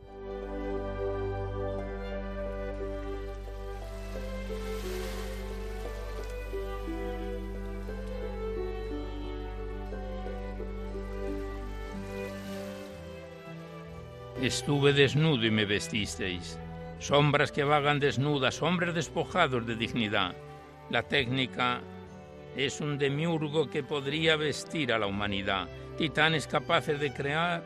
Estuve 14.42 14.92
desnudo 14.92 15.46
y 15.46 15.50
me 15.50 15.64
vestisteis. 15.64 16.58
Sombras 16.98 17.50
que 17.50 17.64
vagan 17.64 18.00
desnudas, 18.00 18.60
hombres 18.60 18.94
despojados 18.94 19.66
de 19.66 19.76
dignidad. 19.76 20.34
La 20.90 21.02
técnica 21.02 21.80
es 22.56 22.80
un 22.80 22.98
demiurgo 22.98 23.68
que 23.68 23.82
podría 23.82 24.36
vestir 24.36 24.92
a 24.92 24.98
la 24.98 25.06
humanidad, 25.06 25.68
titanes 25.96 26.46
capaces 26.46 27.00
de 27.00 27.12
crear, 27.12 27.62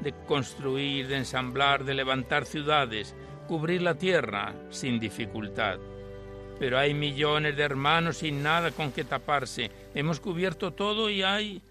de 0.00 0.12
construir, 0.26 1.08
de 1.08 1.16
ensamblar, 1.16 1.84
de 1.84 1.94
levantar 1.94 2.44
ciudades, 2.44 3.14
cubrir 3.46 3.82
la 3.82 3.94
tierra 3.94 4.54
sin 4.70 5.00
dificultad. 5.00 5.78
Pero 6.58 6.78
hay 6.78 6.94
millones 6.94 7.56
de 7.56 7.62
hermanos 7.62 8.18
sin 8.18 8.42
nada 8.42 8.70
con 8.72 8.92
que 8.92 9.04
taparse. 9.04 9.70
Hemos 9.94 10.18
cubierto 10.18 10.72
todo 10.72 11.08
y 11.08 11.22
hay 11.22 11.62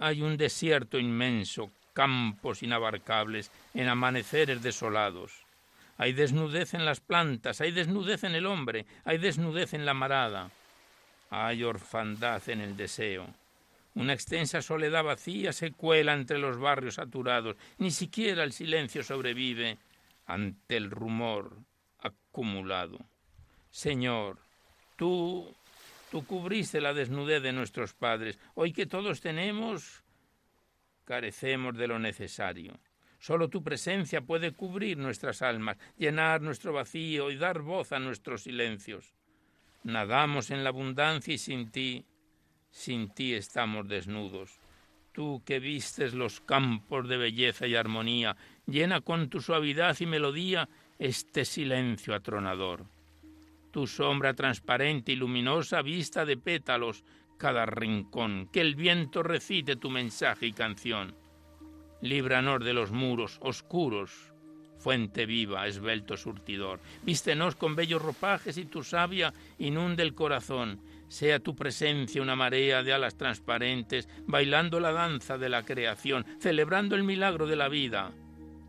hay 0.00 0.22
un 0.22 0.38
desierto 0.38 0.98
inmenso, 0.98 1.70
campos 1.92 2.62
inabarcables, 2.62 3.52
en 3.74 3.86
amaneceres 3.86 4.62
desolados. 4.62 5.44
Hay 5.98 6.14
desnudez 6.14 6.72
en 6.72 6.86
las 6.86 7.00
plantas, 7.00 7.60
hay 7.60 7.70
desnudez 7.70 8.24
en 8.24 8.34
el 8.34 8.46
hombre, 8.46 8.86
hay 9.04 9.18
desnudez 9.18 9.74
en 9.74 9.84
la 9.84 9.92
marada. 9.92 10.50
Hay 11.30 11.62
orfandad 11.62 12.46
en 12.48 12.60
el 12.60 12.76
deseo. 12.76 13.26
Una 13.94 14.12
extensa 14.12 14.62
soledad 14.62 15.04
vacía 15.04 15.52
se 15.52 15.72
cuela 15.72 16.12
entre 16.12 16.38
los 16.38 16.58
barrios 16.58 16.94
saturados. 16.94 17.56
Ni 17.78 17.90
siquiera 17.90 18.44
el 18.44 18.52
silencio 18.52 19.02
sobrevive 19.02 19.78
ante 20.26 20.76
el 20.76 20.90
rumor 20.90 21.56
acumulado. 21.98 22.98
Señor, 23.70 24.38
tú, 24.96 25.54
tú 26.10 26.24
cubriste 26.24 26.80
la 26.80 26.94
desnudez 26.94 27.42
de 27.42 27.52
nuestros 27.52 27.94
padres. 27.94 28.38
Hoy 28.54 28.72
que 28.72 28.86
todos 28.86 29.20
tenemos, 29.20 30.02
carecemos 31.04 31.76
de 31.76 31.88
lo 31.88 31.98
necesario. 31.98 32.78
Solo 33.18 33.50
tu 33.50 33.62
presencia 33.62 34.22
puede 34.22 34.52
cubrir 34.52 34.96
nuestras 34.96 35.42
almas, 35.42 35.76
llenar 35.96 36.40
nuestro 36.40 36.72
vacío 36.72 37.30
y 37.30 37.36
dar 37.36 37.60
voz 37.60 37.92
a 37.92 37.98
nuestros 37.98 38.44
silencios. 38.44 39.12
Nadamos 39.84 40.50
en 40.50 40.62
la 40.62 40.70
abundancia 40.70 41.34
y 41.34 41.38
sin 41.38 41.70
ti, 41.70 42.04
sin 42.70 43.10
ti 43.10 43.34
estamos 43.34 43.88
desnudos. 43.88 44.58
Tú 45.12 45.42
que 45.44 45.58
vistes 45.58 46.14
los 46.14 46.40
campos 46.40 47.08
de 47.08 47.16
belleza 47.16 47.66
y 47.66 47.74
armonía, 47.74 48.36
llena 48.66 49.00
con 49.00 49.28
tu 49.28 49.40
suavidad 49.40 49.96
y 49.98 50.06
melodía 50.06 50.68
este 50.98 51.44
silencio 51.44 52.14
atronador. 52.14 52.84
Tu 53.70 53.86
sombra 53.86 54.34
transparente 54.34 55.12
y 55.12 55.16
luminosa 55.16 55.82
vista 55.82 56.24
de 56.24 56.36
pétalos 56.36 57.04
cada 57.38 57.64
rincón, 57.64 58.48
que 58.52 58.60
el 58.60 58.74
viento 58.74 59.22
recite 59.22 59.76
tu 59.76 59.88
mensaje 59.90 60.46
y 60.46 60.52
canción. 60.52 61.14
Líbranos 62.02 62.64
de 62.64 62.74
los 62.74 62.92
muros 62.92 63.38
oscuros 63.42 64.29
fuente 64.80 65.26
viva, 65.26 65.66
esbelto 65.66 66.16
surtidor. 66.16 66.80
Vístenos 67.02 67.54
con 67.54 67.76
bellos 67.76 68.02
ropajes 68.02 68.56
y 68.56 68.64
tu 68.64 68.82
savia 68.82 69.32
inunde 69.58 70.02
el 70.02 70.14
corazón. 70.14 70.80
Sea 71.08 71.40
tu 71.40 71.54
presencia 71.54 72.22
una 72.22 72.36
marea 72.36 72.82
de 72.82 72.92
alas 72.92 73.16
transparentes, 73.16 74.08
bailando 74.26 74.80
la 74.80 74.92
danza 74.92 75.38
de 75.38 75.48
la 75.48 75.64
creación, 75.64 76.24
celebrando 76.38 76.96
el 76.96 77.04
milagro 77.04 77.46
de 77.46 77.56
la 77.56 77.68
vida, 77.68 78.12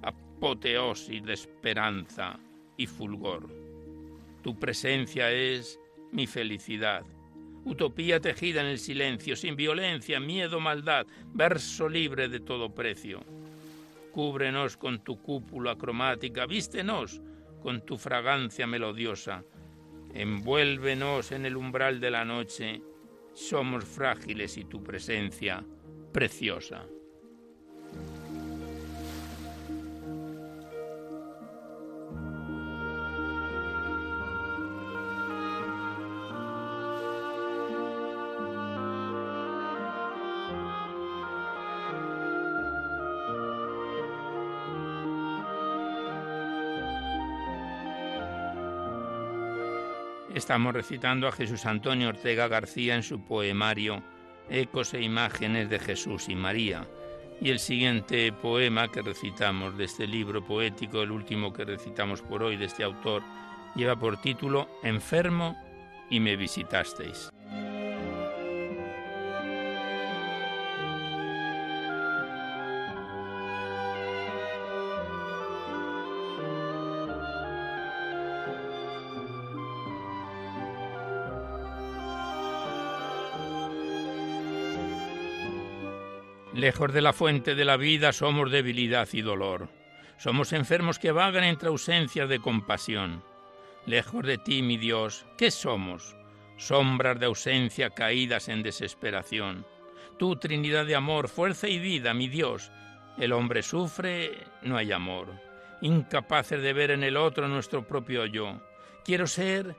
apoteosis 0.01 1.23
de 1.23 1.33
esperanza 1.33 2.39
y 2.77 2.87
fulgor. 2.87 3.47
Tu 4.43 4.59
presencia 4.59 5.31
es 5.31 5.79
mi 6.11 6.27
felicidad. 6.27 7.03
Utopía 7.63 8.19
tejida 8.19 8.61
en 8.61 8.67
el 8.67 8.79
silencio, 8.79 9.35
sin 9.35 9.55
violencia, 9.55 10.19
miedo, 10.19 10.59
maldad, 10.59 11.05
verso 11.31 11.87
libre 11.87 12.27
de 12.27 12.39
todo 12.39 12.73
precio 12.73 13.23
Cúbrenos 14.11 14.77
con 14.77 15.03
tu 15.03 15.21
cúpula 15.21 15.77
cromática, 15.77 16.45
vístenos 16.45 17.21
con 17.61 17.85
tu 17.85 17.97
fragancia 17.97 18.67
melodiosa, 18.67 19.43
envuélvenos 20.13 21.31
en 21.31 21.45
el 21.45 21.55
umbral 21.55 21.99
de 21.99 22.11
la 22.11 22.25
noche, 22.25 22.81
somos 23.33 23.85
frágiles 23.85 24.57
y 24.57 24.65
tu 24.65 24.83
presencia 24.83 25.63
preciosa. 26.11 26.85
Estamos 50.41 50.73
recitando 50.73 51.27
a 51.27 51.31
Jesús 51.31 51.67
Antonio 51.67 52.09
Ortega 52.09 52.47
García 52.47 52.95
en 52.95 53.03
su 53.03 53.23
poemario 53.23 54.01
Ecos 54.49 54.95
e 54.95 55.01
Imágenes 55.03 55.69
de 55.69 55.77
Jesús 55.77 56.29
y 56.29 56.35
María. 56.35 56.87
Y 57.39 57.51
el 57.51 57.59
siguiente 57.59 58.33
poema 58.33 58.87
que 58.87 59.03
recitamos 59.03 59.77
de 59.77 59.83
este 59.83 60.07
libro 60.07 60.43
poético, 60.43 61.03
el 61.03 61.11
último 61.11 61.53
que 61.53 61.63
recitamos 61.63 62.23
por 62.23 62.41
hoy 62.41 62.57
de 62.57 62.65
este 62.65 62.83
autor, 62.83 63.21
lleva 63.75 63.95
por 63.99 64.19
título 64.19 64.67
Enfermo 64.81 65.55
y 66.09 66.19
me 66.19 66.35
visitasteis. 66.35 67.31
Lejos 86.61 86.93
de 86.93 87.01
la 87.01 87.11
fuente 87.11 87.55
de 87.55 87.65
la 87.65 87.75
vida 87.75 88.13
somos 88.13 88.51
debilidad 88.51 89.09
y 89.13 89.23
dolor. 89.23 89.67
Somos 90.19 90.53
enfermos 90.53 90.99
que 90.99 91.11
vagan 91.11 91.43
entre 91.43 91.69
ausencias 91.69 92.29
de 92.29 92.37
compasión. 92.37 93.23
Lejos 93.87 94.23
de 94.23 94.37
ti, 94.37 94.61
mi 94.61 94.77
Dios, 94.77 95.25
¿qué 95.39 95.49
somos? 95.49 96.15
Sombras 96.57 97.19
de 97.19 97.25
ausencia 97.25 97.89
caídas 97.89 98.47
en 98.47 98.61
desesperación. 98.61 99.65
Tú, 100.19 100.35
Trinidad 100.35 100.85
de 100.85 100.93
amor, 100.93 101.29
fuerza 101.29 101.67
y 101.67 101.79
vida, 101.79 102.13
mi 102.13 102.27
Dios. 102.27 102.71
El 103.17 103.33
hombre 103.33 103.63
sufre, 103.63 104.45
no 104.61 104.77
hay 104.77 104.91
amor. 104.91 105.29
Incapaces 105.81 106.61
de 106.61 106.73
ver 106.73 106.91
en 106.91 107.03
el 107.03 107.17
otro 107.17 107.47
nuestro 107.47 107.87
propio 107.87 108.27
yo. 108.27 108.61
Quiero 109.03 109.25
ser 109.25 109.75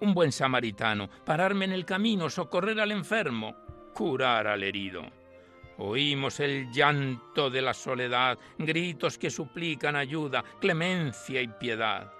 un 0.00 0.12
buen 0.12 0.32
samaritano, 0.32 1.08
pararme 1.24 1.64
en 1.64 1.72
el 1.72 1.86
camino, 1.86 2.28
socorrer 2.28 2.78
al 2.80 2.92
enfermo, 2.92 3.56
curar 3.94 4.46
al 4.46 4.62
herido. 4.62 5.17
Oímos 5.80 6.40
el 6.40 6.72
llanto 6.72 7.50
de 7.50 7.62
la 7.62 7.72
soledad, 7.72 8.36
gritos 8.58 9.16
que 9.16 9.30
suplican 9.30 9.94
ayuda, 9.94 10.42
clemencia 10.60 11.40
y 11.40 11.46
piedad. 11.46 12.12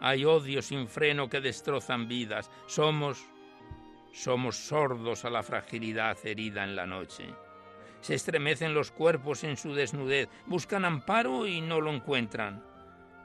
Hay 0.00 0.24
odios 0.24 0.66
sin 0.66 0.88
freno 0.88 1.28
que 1.28 1.40
destrozan 1.40 2.08
vidas. 2.08 2.50
Somos 2.66 3.24
somos 4.12 4.56
sordos 4.56 5.24
a 5.24 5.30
la 5.30 5.42
fragilidad 5.42 6.18
herida 6.24 6.64
en 6.64 6.76
la 6.76 6.86
noche. 6.86 7.24
Se 8.00 8.14
estremecen 8.14 8.74
los 8.74 8.90
cuerpos 8.90 9.44
en 9.44 9.56
su 9.56 9.74
desnudez, 9.74 10.28
buscan 10.46 10.84
amparo 10.84 11.46
y 11.46 11.60
no 11.60 11.80
lo 11.80 11.92
encuentran. 11.92 12.62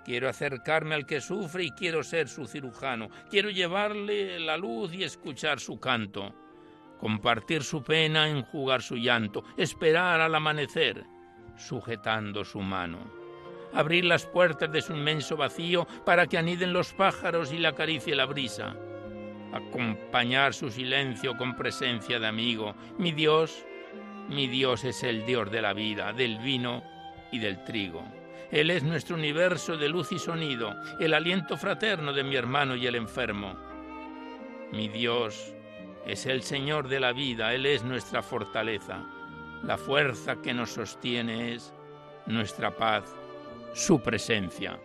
Quiero 0.06 0.30
acercarme 0.30 0.96
al 0.96 1.06
que 1.06 1.20
sufre 1.20 1.66
y 1.66 1.72
quiero 1.72 2.04
ser 2.04 2.30
su 2.30 2.46
cirujano. 2.46 3.10
Quiero 3.30 3.50
llevarle 3.50 4.40
la 4.40 4.56
luz 4.56 4.94
y 4.94 5.04
escuchar 5.04 5.60
su 5.60 5.80
canto 5.80 6.47
compartir 7.00 7.64
su 7.64 7.84
pena, 7.84 8.28
enjugar 8.28 8.82
su 8.82 8.96
llanto, 8.96 9.44
esperar 9.56 10.22
al 10.22 10.36
amanecer, 10.36 11.06
sujetando 11.56 12.44
su 12.44 12.62
mano, 12.62 13.00
abrir 13.74 14.06
las 14.06 14.26
puertas 14.26 14.72
de 14.72 14.82
su 14.82 14.94
inmenso 14.94 15.38
vacío 15.38 15.88
para 16.06 16.28
que 16.28 16.38
aniden 16.38 16.74
los 16.74 16.94
pájaros 16.94 17.52
y 17.52 17.58
la 17.58 17.70
acaricie 17.70 18.16
la 18.16 18.26
brisa, 18.26 18.76
acompañar 19.54 20.54
su 20.54 20.70
silencio 20.70 21.36
con 21.38 21.56
presencia 21.56 22.20
de 22.20 22.28
amigo. 22.28 22.76
Mi 22.98 23.12
Dios, 23.12 23.66
mi 24.30 24.48
Dios 24.48 24.84
es 24.84 25.04
el 25.04 25.26
Dios 25.26 25.52
de 25.52 25.62
la 25.62 25.74
vida, 25.74 26.14
del 26.14 26.38
vino 26.40 26.84
y 27.32 27.40
del 27.40 27.64
trigo. 27.64 28.04
Él 28.52 28.70
es 28.72 28.84
nuestro 28.84 29.16
universo 29.16 29.76
de 29.76 29.90
luz 29.90 30.12
y 30.12 30.20
sonido, 30.20 30.74
el 31.00 31.14
aliento 31.14 31.58
fraterno 31.58 32.14
de 32.14 32.24
mi 32.24 32.36
hermano 32.36 32.76
y 32.76 32.88
el 32.88 32.96
enfermo. 32.96 33.58
Mi 34.72 34.88
Dios, 34.88 35.54
es 36.08 36.26
el 36.26 36.42
Señor 36.42 36.88
de 36.88 37.02
la 37.02 37.12
vida, 37.12 37.54
Él 37.54 37.66
es 37.66 37.84
nuestra 37.84 38.22
fortaleza. 38.22 39.04
La 39.64 39.78
fuerza 39.78 40.38
que 40.42 40.54
nos 40.54 40.72
sostiene 40.72 41.54
es 41.54 41.74
nuestra 42.26 42.72
paz, 42.72 43.04
su 43.74 44.00
presencia. 44.00 44.80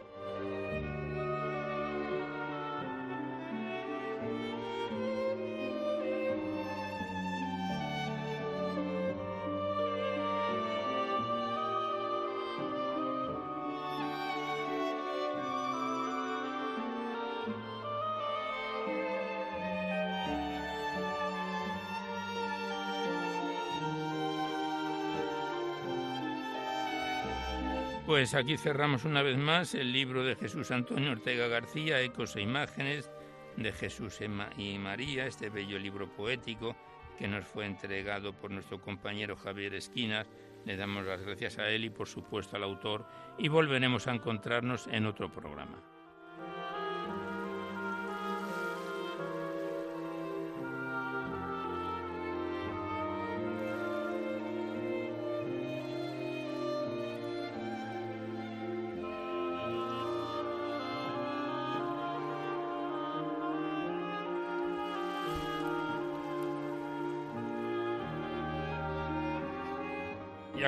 Pues 28.22 28.34
aquí 28.34 28.56
cerramos 28.56 29.04
una 29.04 29.20
vez 29.20 29.36
más 29.36 29.74
el 29.74 29.90
libro 29.90 30.22
de 30.22 30.36
Jesús 30.36 30.70
Antonio 30.70 31.10
Ortega 31.10 31.48
García, 31.48 32.00
Ecos 32.02 32.36
e 32.36 32.40
Imágenes 32.40 33.10
de 33.56 33.72
Jesús 33.72 34.20
y 34.56 34.78
María, 34.78 35.26
este 35.26 35.50
bello 35.50 35.76
libro 35.76 36.08
poético 36.08 36.76
que 37.18 37.26
nos 37.26 37.44
fue 37.44 37.66
entregado 37.66 38.32
por 38.32 38.52
nuestro 38.52 38.80
compañero 38.80 39.34
Javier 39.34 39.74
Esquinas. 39.74 40.28
Le 40.64 40.76
damos 40.76 41.04
las 41.04 41.20
gracias 41.20 41.58
a 41.58 41.68
él 41.68 41.84
y 41.84 41.90
por 41.90 42.06
supuesto 42.06 42.54
al 42.54 42.62
autor 42.62 43.04
y 43.38 43.48
volveremos 43.48 44.06
a 44.06 44.14
encontrarnos 44.14 44.86
en 44.86 45.06
otro 45.06 45.28
programa. 45.28 45.82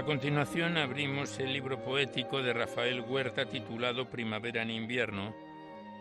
A 0.04 0.06
continuación 0.06 0.76
abrimos 0.76 1.38
el 1.38 1.54
libro 1.54 1.82
poético 1.82 2.42
de 2.42 2.52
Rafael 2.52 3.00
Huerta 3.00 3.46
titulado 3.46 4.10
Primavera 4.10 4.60
en 4.60 4.70
invierno, 4.70 5.34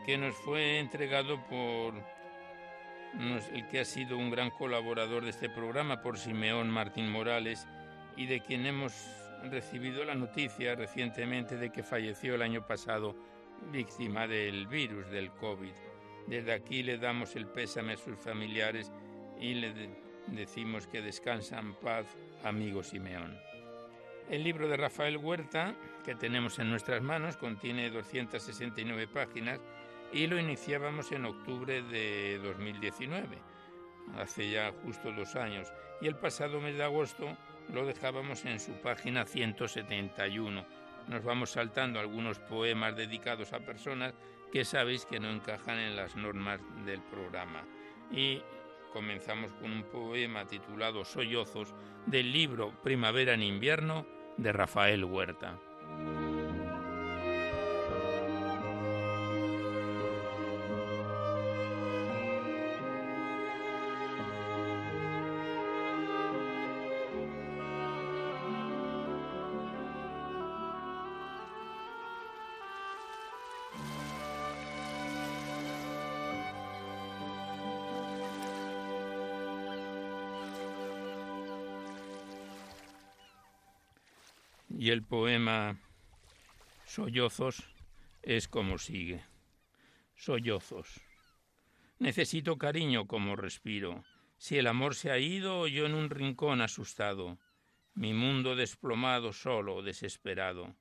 que 0.05 0.17
nos 0.17 0.35
fue 0.35 0.79
entregado 0.79 1.41
por 1.47 1.93
el 3.53 3.67
que 3.69 3.79
ha 3.79 3.85
sido 3.85 4.17
un 4.17 4.29
gran 4.29 4.49
colaborador 4.49 5.23
de 5.23 5.29
este 5.29 5.49
programa, 5.49 6.01
por 6.01 6.17
Simeón 6.17 6.69
Martín 6.69 7.09
Morales, 7.09 7.65
y 8.17 8.25
de 8.25 8.41
quien 8.41 8.65
hemos 8.65 8.93
recibido 9.49 10.03
la 10.03 10.15
noticia 10.15 10.75
recientemente 10.75 11.55
de 11.55 11.71
que 11.71 11.81
falleció 11.81 12.35
el 12.35 12.41
año 12.41 12.67
pasado 12.67 13.15
víctima 13.71 14.27
del 14.27 14.67
virus 14.67 15.09
del 15.11 15.31
COVID. 15.31 15.73
Desde 16.27 16.51
aquí 16.51 16.83
le 16.83 16.97
damos 16.97 17.37
el 17.37 17.47
pésame 17.47 17.93
a 17.93 17.97
sus 17.97 18.17
familiares 18.17 18.91
y 19.39 19.53
le 19.53 19.73
decimos 20.27 20.87
que 20.87 21.01
descansa 21.01 21.57
en 21.57 21.73
paz, 21.75 22.05
amigo 22.43 22.83
Simeón. 22.83 23.52
El 24.29 24.43
libro 24.43 24.67
de 24.67 24.77
Rafael 24.77 25.17
Huerta, 25.17 25.75
que 26.05 26.15
tenemos 26.15 26.57
en 26.59 26.69
nuestras 26.69 27.01
manos, 27.01 27.37
contiene 27.37 27.89
269 27.89 29.07
páginas 29.07 29.59
y 30.13 30.27
lo 30.27 30.39
iniciábamos 30.39 31.11
en 31.11 31.25
octubre 31.25 31.81
de 31.81 32.39
2019, 32.41 33.37
hace 34.17 34.49
ya 34.49 34.71
justo 34.83 35.11
dos 35.11 35.35
años, 35.35 35.71
y 36.01 36.07
el 36.07 36.15
pasado 36.15 36.61
mes 36.61 36.77
de 36.77 36.83
agosto 36.83 37.37
lo 37.71 37.85
dejábamos 37.85 38.45
en 38.45 38.59
su 38.59 38.73
página 38.81 39.25
171. 39.25 40.65
Nos 41.07 41.23
vamos 41.23 41.51
saltando 41.51 41.99
algunos 41.99 42.39
poemas 42.39 42.95
dedicados 42.95 43.51
a 43.51 43.59
personas 43.59 44.13
que 44.51 44.63
sabéis 44.63 45.05
que 45.05 45.19
no 45.19 45.29
encajan 45.29 45.79
en 45.79 45.95
las 45.95 46.15
normas 46.15 46.61
del 46.85 47.01
programa. 47.01 47.65
Y 48.11 48.41
comenzamos 48.93 49.51
con 49.53 49.71
un 49.71 49.83
poema 49.83 50.45
titulado 50.45 51.03
Sollozos 51.03 51.73
del 52.05 52.31
libro 52.31 52.73
Primavera 52.83 53.33
en 53.33 53.43
invierno 53.43 54.05
de 54.37 54.51
Rafael 54.51 55.03
Huerta. 55.05 55.59
El 84.93 85.01
poema 85.01 85.79
Sollozos 86.85 87.63
es 88.21 88.47
como 88.47 88.77
sigue. 88.77 89.23
Sollozos. 90.15 91.01
Necesito 91.97 92.59
cariño 92.59 93.07
como 93.07 93.35
respiro. 93.35 94.03
Si 94.37 94.57
el 94.57 94.67
amor 94.67 94.93
se 94.93 95.09
ha 95.09 95.17
ido, 95.17 95.67
yo 95.67 95.87
en 95.87 95.95
un 95.95 96.11
rincón 96.11 96.61
asustado, 96.61 97.39
mi 97.95 98.13
mundo 98.13 98.55
desplomado, 98.55 99.33
solo, 99.33 99.81
desesperado. 99.81 100.75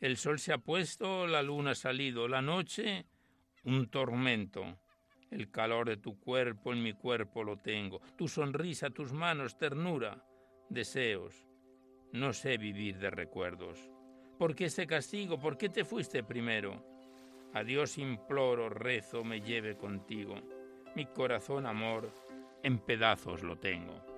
El 0.00 0.16
sol 0.16 0.40
se 0.40 0.52
ha 0.52 0.58
puesto, 0.58 1.28
la 1.28 1.42
luna 1.42 1.70
ha 1.70 1.74
salido, 1.76 2.26
la 2.26 2.42
noche 2.42 3.06
un 3.62 3.88
tormento. 3.88 4.78
El 5.30 5.52
calor 5.52 5.88
de 5.88 5.96
tu 5.96 6.18
cuerpo 6.18 6.72
en 6.72 6.82
mi 6.82 6.94
cuerpo 6.94 7.44
lo 7.44 7.58
tengo, 7.58 8.00
tu 8.16 8.26
sonrisa, 8.26 8.90
tus 8.90 9.12
manos, 9.12 9.56
ternura, 9.56 10.24
deseos. 10.68 11.45
No 12.16 12.32
sé 12.32 12.56
vivir 12.56 12.98
de 12.98 13.10
recuerdos. 13.10 13.90
¿Por 14.38 14.54
qué 14.54 14.64
este 14.64 14.86
castigo? 14.86 15.38
¿Por 15.38 15.58
qué 15.58 15.68
te 15.68 15.84
fuiste 15.84 16.24
primero? 16.24 16.82
A 17.52 17.62
Dios 17.62 17.98
imploro, 17.98 18.70
rezo, 18.70 19.22
me 19.22 19.42
lleve 19.42 19.76
contigo. 19.76 20.36
Mi 20.94 21.04
corazón, 21.04 21.66
amor, 21.66 22.10
en 22.62 22.78
pedazos 22.78 23.42
lo 23.42 23.58
tengo. 23.58 24.15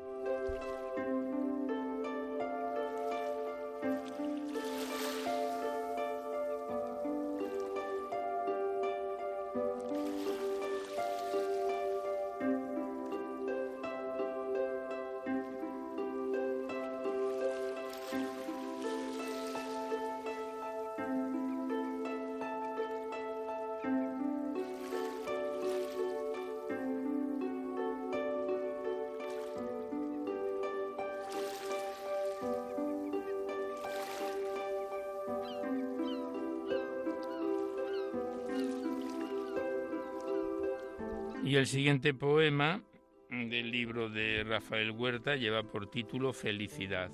Siguiente 41.69 42.15
poema 42.15 42.83
del 43.29 43.71
libro 43.71 44.09
de 44.09 44.43
Rafael 44.43 44.91
Huerta 44.91 45.37
lleva 45.37 45.63
por 45.65 45.91
título 45.91 46.33
Felicidad. 46.33 47.11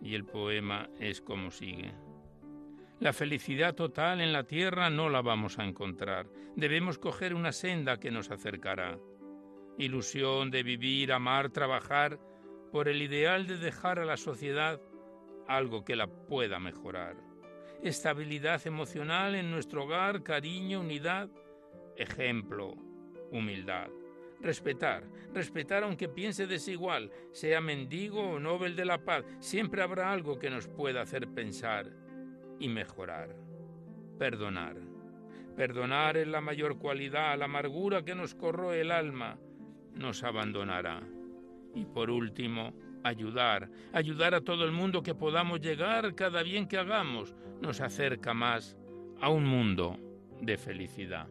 Y 0.00 0.14
el 0.14 0.24
poema 0.24 0.88
es 1.00 1.20
como 1.20 1.50
sigue. 1.50 1.92
La 3.00 3.12
felicidad 3.12 3.74
total 3.74 4.20
en 4.20 4.32
la 4.32 4.44
tierra 4.44 4.88
no 4.88 5.08
la 5.08 5.20
vamos 5.20 5.58
a 5.58 5.64
encontrar. 5.64 6.28
Debemos 6.54 6.98
coger 6.98 7.34
una 7.34 7.50
senda 7.50 7.98
que 7.98 8.12
nos 8.12 8.30
acercará. 8.30 9.00
Ilusión 9.78 10.52
de 10.52 10.62
vivir, 10.62 11.12
amar, 11.12 11.50
trabajar, 11.50 12.20
por 12.70 12.88
el 12.88 13.02
ideal 13.02 13.48
de 13.48 13.58
dejar 13.58 13.98
a 13.98 14.04
la 14.04 14.16
sociedad 14.16 14.80
algo 15.48 15.84
que 15.84 15.96
la 15.96 16.06
pueda 16.06 16.60
mejorar. 16.60 17.16
Estabilidad 17.82 18.64
emocional 18.64 19.34
en 19.34 19.50
nuestro 19.50 19.84
hogar, 19.84 20.22
cariño, 20.22 20.80
unidad, 20.80 21.28
ejemplo, 21.96 22.76
humildad. 23.32 23.88
Respetar, 24.40 25.04
respetar 25.32 25.84
aunque 25.84 26.08
piense 26.08 26.46
desigual, 26.46 27.10
sea 27.30 27.60
mendigo 27.60 28.20
o 28.22 28.40
nobel 28.40 28.74
de 28.74 28.84
la 28.84 29.04
paz, 29.04 29.24
siempre 29.38 29.82
habrá 29.82 30.12
algo 30.12 30.38
que 30.38 30.50
nos 30.50 30.66
pueda 30.66 31.02
hacer 31.02 31.28
pensar 31.28 31.90
y 32.58 32.68
mejorar. 32.68 33.36
Perdonar. 34.18 34.76
Perdonar 35.56 36.16
es 36.16 36.26
la 36.26 36.40
mayor 36.40 36.78
cualidad, 36.78 37.38
la 37.38 37.44
amargura 37.44 38.04
que 38.04 38.14
nos 38.14 38.34
corroe 38.34 38.80
el 38.80 38.90
alma, 38.90 39.38
nos 39.94 40.24
abandonará. 40.24 41.02
Y 41.74 41.84
por 41.84 42.10
último, 42.10 42.72
ayudar, 43.04 43.70
ayudar 43.92 44.34
a 44.34 44.40
todo 44.40 44.64
el 44.64 44.72
mundo 44.72 45.02
que 45.02 45.14
podamos 45.14 45.60
llegar, 45.60 46.14
cada 46.14 46.42
bien 46.42 46.66
que 46.66 46.78
hagamos, 46.78 47.34
nos 47.60 47.80
acerca 47.80 48.34
más 48.34 48.76
a 49.20 49.28
un 49.28 49.44
mundo 49.44 49.98
de 50.40 50.56
felicidad. 50.56 51.28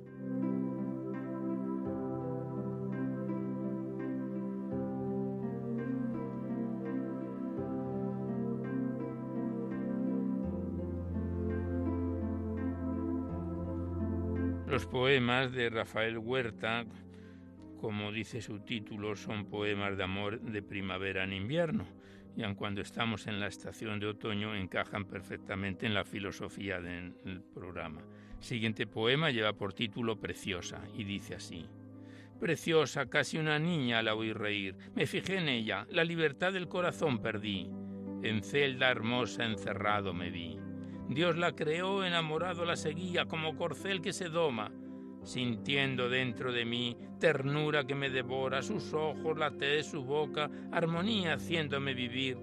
Los 14.82 14.90
poemas 14.90 15.52
de 15.52 15.70
Rafael 15.70 16.18
Huerta, 16.18 16.86
como 17.80 18.12
dice 18.12 18.42
su 18.42 18.62
título, 18.62 19.16
son 19.16 19.46
poemas 19.46 19.96
de 19.96 20.04
amor 20.04 20.42
de 20.42 20.64
primavera 20.64 21.24
en 21.24 21.34
invierno, 21.34 21.86
y 22.36 22.42
aun 22.42 22.56
cuando 22.56 22.82
estamos 22.82 23.28
en 23.28 23.40
la 23.40 23.46
estación 23.46 24.00
de 24.00 24.08
otoño 24.08 24.56
encajan 24.56 25.06
perfectamente 25.06 25.86
en 25.86 25.94
la 25.94 26.04
filosofía 26.04 26.82
del 26.82 27.44
programa. 27.54 28.02
siguiente 28.40 28.88
poema 28.88 29.30
lleva 29.30 29.54
por 29.54 29.74
título 29.74 30.20
Preciosa 30.20 30.82
y 30.98 31.04
dice 31.04 31.36
así. 31.36 31.68
Preciosa, 32.40 33.08
casi 33.08 33.38
una 33.38 33.60
niña 33.60 34.02
la 34.02 34.16
oí 34.16 34.34
reír. 34.34 34.76
Me 34.96 35.06
fijé 35.06 35.38
en 35.38 35.48
ella, 35.48 35.86
la 35.92 36.04
libertad 36.04 36.54
del 36.54 36.68
corazón 36.68 37.22
perdí. 37.22 37.70
En 38.24 38.42
celda 38.42 38.90
hermosa 38.90 39.46
encerrado 39.46 40.12
me 40.12 40.32
vi. 40.32 40.58
Dios 41.14 41.38
la 41.38 41.54
creó, 41.54 42.06
enamorado 42.06 42.64
la 42.64 42.78
seguía, 42.78 43.26
como 43.26 43.58
corcel 43.58 44.02
que 44.02 44.14
se 44.14 44.30
doma, 44.30 44.72
sintiendo 45.24 46.08
dentro 46.10 46.54
de 46.54 46.64
mí 46.64 46.98
ternura 47.20 47.86
que 47.86 47.96
me 47.96 48.10
devora, 48.10 48.62
sus 48.62 48.94
ojos, 48.94 49.38
la 49.38 49.50
de 49.50 49.84
su 49.84 50.04
boca, 50.04 50.50
armonía 50.72 51.34
haciéndome 51.34 51.94
vivir 51.94 52.38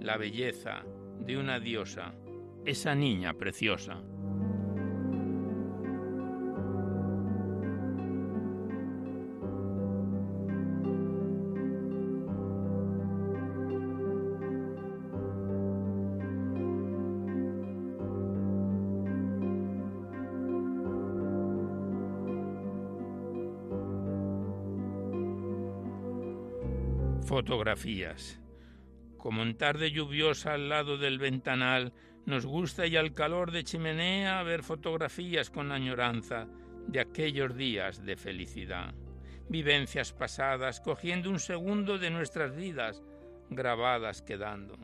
la 0.00 0.16
belleza 0.16 0.82
de 1.20 1.36
una 1.36 1.60
diosa, 1.60 2.14
esa 2.64 2.94
niña 2.94 3.34
preciosa. 3.34 4.02
Fotografías. 27.36 28.40
Como 29.18 29.42
en 29.42 29.58
tarde 29.58 29.90
lluviosa 29.90 30.54
al 30.54 30.70
lado 30.70 30.96
del 30.96 31.18
ventanal, 31.18 31.92
nos 32.24 32.46
gusta 32.46 32.86
y 32.86 32.96
al 32.96 33.12
calor 33.12 33.50
de 33.50 33.62
chimenea 33.62 34.42
ver 34.42 34.62
fotografías 34.62 35.50
con 35.50 35.70
añoranza 35.70 36.48
de 36.86 37.00
aquellos 37.00 37.54
días 37.54 38.02
de 38.06 38.16
felicidad. 38.16 38.94
Vivencias 39.50 40.14
pasadas, 40.14 40.80
cogiendo 40.80 41.28
un 41.28 41.38
segundo 41.38 41.98
de 41.98 42.08
nuestras 42.08 42.56
vidas, 42.56 43.02
grabadas 43.50 44.22
quedando. 44.22 44.78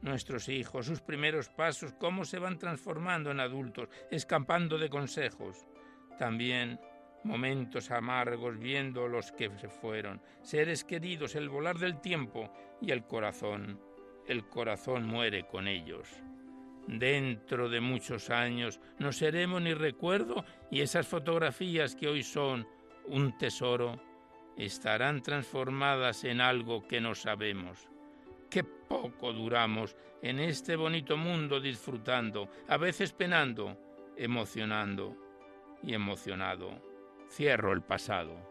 Nuestros 0.00 0.48
hijos, 0.48 0.86
sus 0.86 1.02
primeros 1.02 1.50
pasos, 1.50 1.92
cómo 1.92 2.24
se 2.24 2.38
van 2.38 2.56
transformando 2.56 3.32
en 3.32 3.38
adultos, 3.38 3.90
escapando 4.10 4.78
de 4.78 4.88
consejos. 4.88 5.66
También 6.18 6.80
momentos 7.24 7.90
amargos 7.90 8.58
viendo 8.58 9.08
los 9.08 9.32
que 9.32 9.50
se 9.58 9.68
fueron, 9.68 10.20
seres 10.42 10.84
queridos, 10.84 11.34
el 11.34 11.48
volar 11.48 11.78
del 11.78 12.00
tiempo 12.00 12.50
y 12.80 12.90
el 12.90 13.04
corazón. 13.04 13.80
El 14.26 14.48
corazón 14.48 15.06
muere 15.06 15.46
con 15.46 15.68
ellos. 15.68 16.08
Dentro 16.86 17.68
de 17.68 17.80
muchos 17.80 18.30
años 18.30 18.80
no 18.98 19.12
seremos 19.12 19.60
ni 19.62 19.74
recuerdo 19.74 20.44
y 20.70 20.80
esas 20.80 21.06
fotografías 21.06 21.94
que 21.94 22.08
hoy 22.08 22.22
son 22.22 22.66
un 23.06 23.36
tesoro 23.38 24.00
estarán 24.56 25.22
transformadas 25.22 26.24
en 26.24 26.40
algo 26.40 26.86
que 26.86 27.00
no 27.00 27.14
sabemos. 27.14 27.88
Qué 28.48 28.64
poco 28.64 29.32
duramos 29.32 29.96
en 30.22 30.40
este 30.40 30.76
bonito 30.76 31.16
mundo 31.16 31.60
disfrutando, 31.60 32.50
a 32.68 32.76
veces 32.76 33.12
penando, 33.12 33.78
emocionando 34.16 35.16
y 35.82 35.94
emocionado 35.94 36.89
cierro 37.30 37.72
el 37.72 37.82
pasado. 37.82 38.49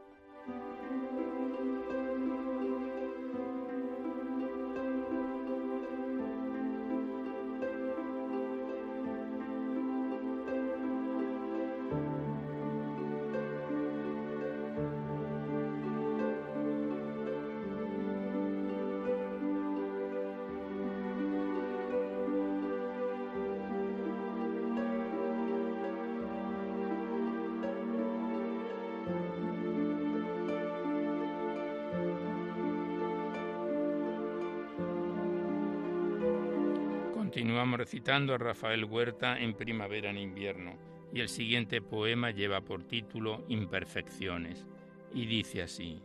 Recitando 37.80 38.34
a 38.34 38.38
Rafael 38.38 38.84
Huerta 38.84 39.40
en 39.40 39.54
Primavera 39.54 40.10
en 40.10 40.18
Invierno 40.18 40.78
y 41.14 41.22
el 41.22 41.30
siguiente 41.30 41.82
poema 41.82 42.30
lleva 42.30 42.60
por 42.60 42.84
título 42.84 43.46
Imperfecciones 43.48 44.68
y 45.14 45.26
dice 45.26 45.62
así. 45.62 46.02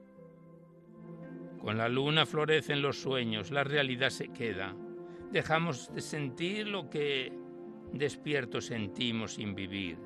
Con 1.58 1.76
la 1.76 1.88
luna 1.88 2.26
florecen 2.26 2.80
los 2.80 3.02
sueños, 3.02 3.50
la 3.50 3.64
realidad 3.64 4.10
se 4.10 4.28
queda. 4.28 4.72
Dejamos 5.32 5.92
de 5.92 6.00
sentir 6.00 6.68
lo 6.68 6.88
que 6.88 7.32
despierto 7.92 8.60
sentimos 8.60 9.34
sin 9.34 9.56
vivir 9.56 9.98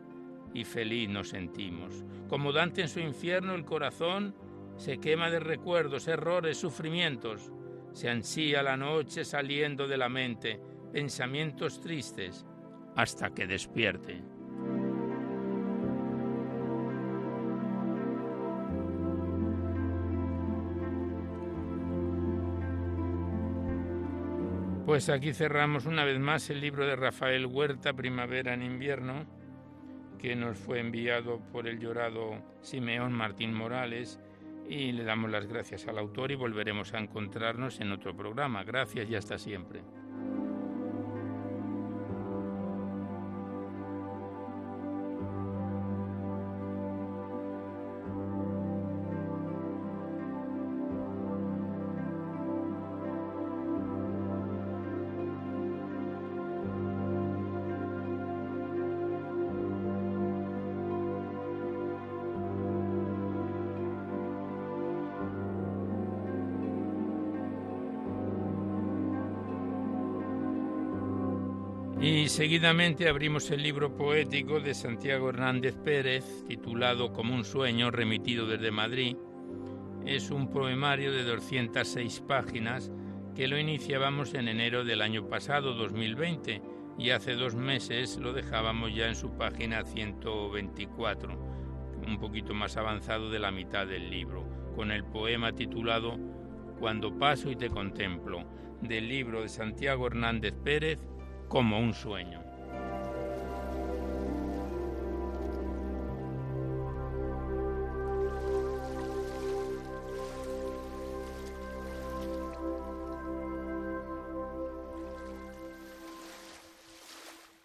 y 0.54 0.64
feliz 0.64 1.10
nos 1.10 1.28
sentimos. 1.28 2.02
Como 2.28 2.50
Dante 2.50 2.80
en 2.80 2.88
su 2.88 3.00
infierno 3.00 3.54
el 3.54 3.66
corazón 3.66 4.34
se 4.78 4.96
quema 5.00 5.30
de 5.30 5.40
recuerdos, 5.40 6.08
errores, 6.08 6.56
sufrimientos. 6.56 7.52
Se 7.92 8.08
ansía 8.08 8.62
la 8.62 8.78
noche 8.78 9.22
saliendo 9.26 9.86
de 9.86 9.98
la 9.98 10.08
mente 10.08 10.62
pensamientos 10.92 11.80
tristes 11.80 12.46
hasta 12.96 13.30
que 13.30 13.46
despierte. 13.46 14.22
Pues 24.88 25.10
aquí 25.10 25.34
cerramos 25.34 25.84
una 25.84 26.04
vez 26.04 26.18
más 26.18 26.48
el 26.48 26.62
libro 26.62 26.86
de 26.86 26.96
Rafael 26.96 27.44
Huerta, 27.44 27.92
Primavera 27.92 28.54
en 28.54 28.62
invierno, 28.62 29.26
que 30.18 30.34
nos 30.34 30.56
fue 30.56 30.80
enviado 30.80 31.40
por 31.52 31.68
el 31.68 31.78
llorado 31.78 32.42
Simeón 32.62 33.12
Martín 33.12 33.52
Morales 33.52 34.18
y 34.66 34.92
le 34.92 35.04
damos 35.04 35.30
las 35.30 35.46
gracias 35.46 35.86
al 35.88 35.98
autor 35.98 36.30
y 36.30 36.36
volveremos 36.36 36.94
a 36.94 36.98
encontrarnos 37.00 37.80
en 37.80 37.92
otro 37.92 38.16
programa. 38.16 38.64
Gracias 38.64 39.10
y 39.10 39.14
hasta 39.14 39.38
siempre. 39.38 39.82
Seguidamente 72.38 73.08
abrimos 73.08 73.50
el 73.50 73.64
libro 73.64 73.96
poético 73.96 74.60
de 74.60 74.72
Santiago 74.72 75.30
Hernández 75.30 75.74
Pérez, 75.74 76.44
titulado 76.46 77.12
Como 77.12 77.34
un 77.34 77.44
sueño, 77.44 77.90
remitido 77.90 78.46
desde 78.46 78.70
Madrid. 78.70 79.16
Es 80.06 80.30
un 80.30 80.48
poemario 80.48 81.10
de 81.10 81.24
206 81.24 82.20
páginas 82.28 82.92
que 83.34 83.48
lo 83.48 83.58
iniciábamos 83.58 84.34
en 84.34 84.46
enero 84.46 84.84
del 84.84 85.02
año 85.02 85.28
pasado, 85.28 85.74
2020, 85.74 86.62
y 86.96 87.10
hace 87.10 87.34
dos 87.34 87.56
meses 87.56 88.18
lo 88.18 88.32
dejábamos 88.32 88.94
ya 88.94 89.08
en 89.08 89.16
su 89.16 89.36
página 89.36 89.84
124, 89.84 91.32
un 92.06 92.20
poquito 92.20 92.54
más 92.54 92.76
avanzado 92.76 93.30
de 93.30 93.40
la 93.40 93.50
mitad 93.50 93.84
del 93.84 94.10
libro, 94.10 94.48
con 94.76 94.92
el 94.92 95.02
poema 95.02 95.56
titulado 95.56 96.16
Cuando 96.78 97.18
paso 97.18 97.50
y 97.50 97.56
te 97.56 97.68
contemplo, 97.68 98.44
del 98.80 99.08
libro 99.08 99.42
de 99.42 99.48
Santiago 99.48 100.06
Hernández 100.06 100.54
Pérez, 100.62 101.00
como 101.48 101.78
un 101.78 101.94
sueño. 101.94 102.42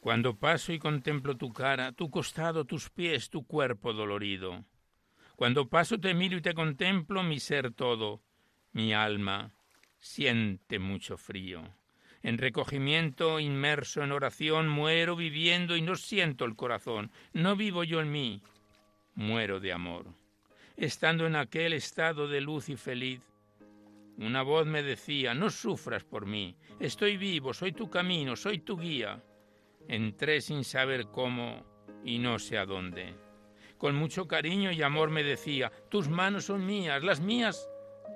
Cuando 0.03 0.35
paso 0.35 0.73
y 0.73 0.79
contemplo 0.79 1.37
tu 1.37 1.53
cara, 1.53 1.93
tu 1.93 2.11
costado, 2.11 2.65
tus 2.65 2.89
pies, 2.89 3.29
tu 3.29 3.47
cuerpo 3.47 3.93
dolorido. 3.93 4.65
Cuando 5.37 5.69
paso 5.69 5.97
te 5.97 6.13
miro 6.13 6.37
y 6.37 6.41
te 6.41 6.53
contemplo, 6.53 7.23
mi 7.23 7.39
ser 7.39 7.71
todo, 7.73 8.21
mi 8.73 8.93
alma, 8.93 9.55
siente 9.99 10.77
mucho 10.77 11.17
frío. 11.17 11.63
En 12.23 12.37
recogimiento, 12.37 13.41
inmerso 13.41 14.01
en 14.01 14.13
oración, 14.13 14.69
muero 14.69 15.17
viviendo 15.17 15.75
y 15.75 15.81
no 15.81 15.95
siento 15.95 16.45
el 16.45 16.55
corazón. 16.55 17.11
No 17.33 17.57
vivo 17.57 17.83
yo 17.83 17.99
en 17.99 18.11
mí, 18.11 18.41
muero 19.13 19.59
de 19.59 19.73
amor. 19.73 20.05
Estando 20.77 21.27
en 21.27 21.35
aquel 21.35 21.73
estado 21.73 22.29
de 22.29 22.39
luz 22.39 22.69
y 22.69 22.77
feliz, 22.77 23.21
una 24.17 24.41
voz 24.41 24.65
me 24.65 24.83
decía, 24.83 25.33
no 25.33 25.49
sufras 25.49 26.05
por 26.05 26.25
mí, 26.25 26.55
estoy 26.79 27.17
vivo, 27.17 27.53
soy 27.53 27.73
tu 27.73 27.89
camino, 27.89 28.37
soy 28.37 28.59
tu 28.59 28.77
guía. 28.77 29.21
Entré 29.89 30.39
sin 30.39 30.63
saber 30.63 31.07
cómo 31.07 31.65
y 32.05 32.19
no 32.19 32.39
sé 32.39 32.57
a 32.57 32.65
dónde. 32.65 33.15
Con 33.77 33.95
mucho 33.95 34.29
cariño 34.29 34.71
y 34.71 34.81
amor 34.81 35.09
me 35.09 35.23
decía, 35.23 35.73
tus 35.89 36.07
manos 36.07 36.45
son 36.45 36.65
mías, 36.65 37.03
las 37.03 37.19
mías, 37.19 37.67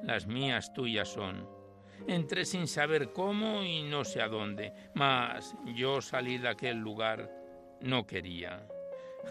las 0.04 0.28
mías 0.28 0.72
tuyas 0.74 1.10
son. 1.10 1.57
Entré 2.06 2.46
sin 2.46 2.68
saber 2.68 3.12
cómo 3.12 3.64
y 3.64 3.84
no 3.84 4.04
sé 4.04 4.22
a 4.22 4.28
dónde, 4.28 4.74
mas 4.94 5.56
yo 5.76 6.02
salir 6.02 6.42
de 6.42 6.50
aquel 6.50 6.78
lugar 6.78 7.32
no 7.82 8.06
quería. 8.06 8.68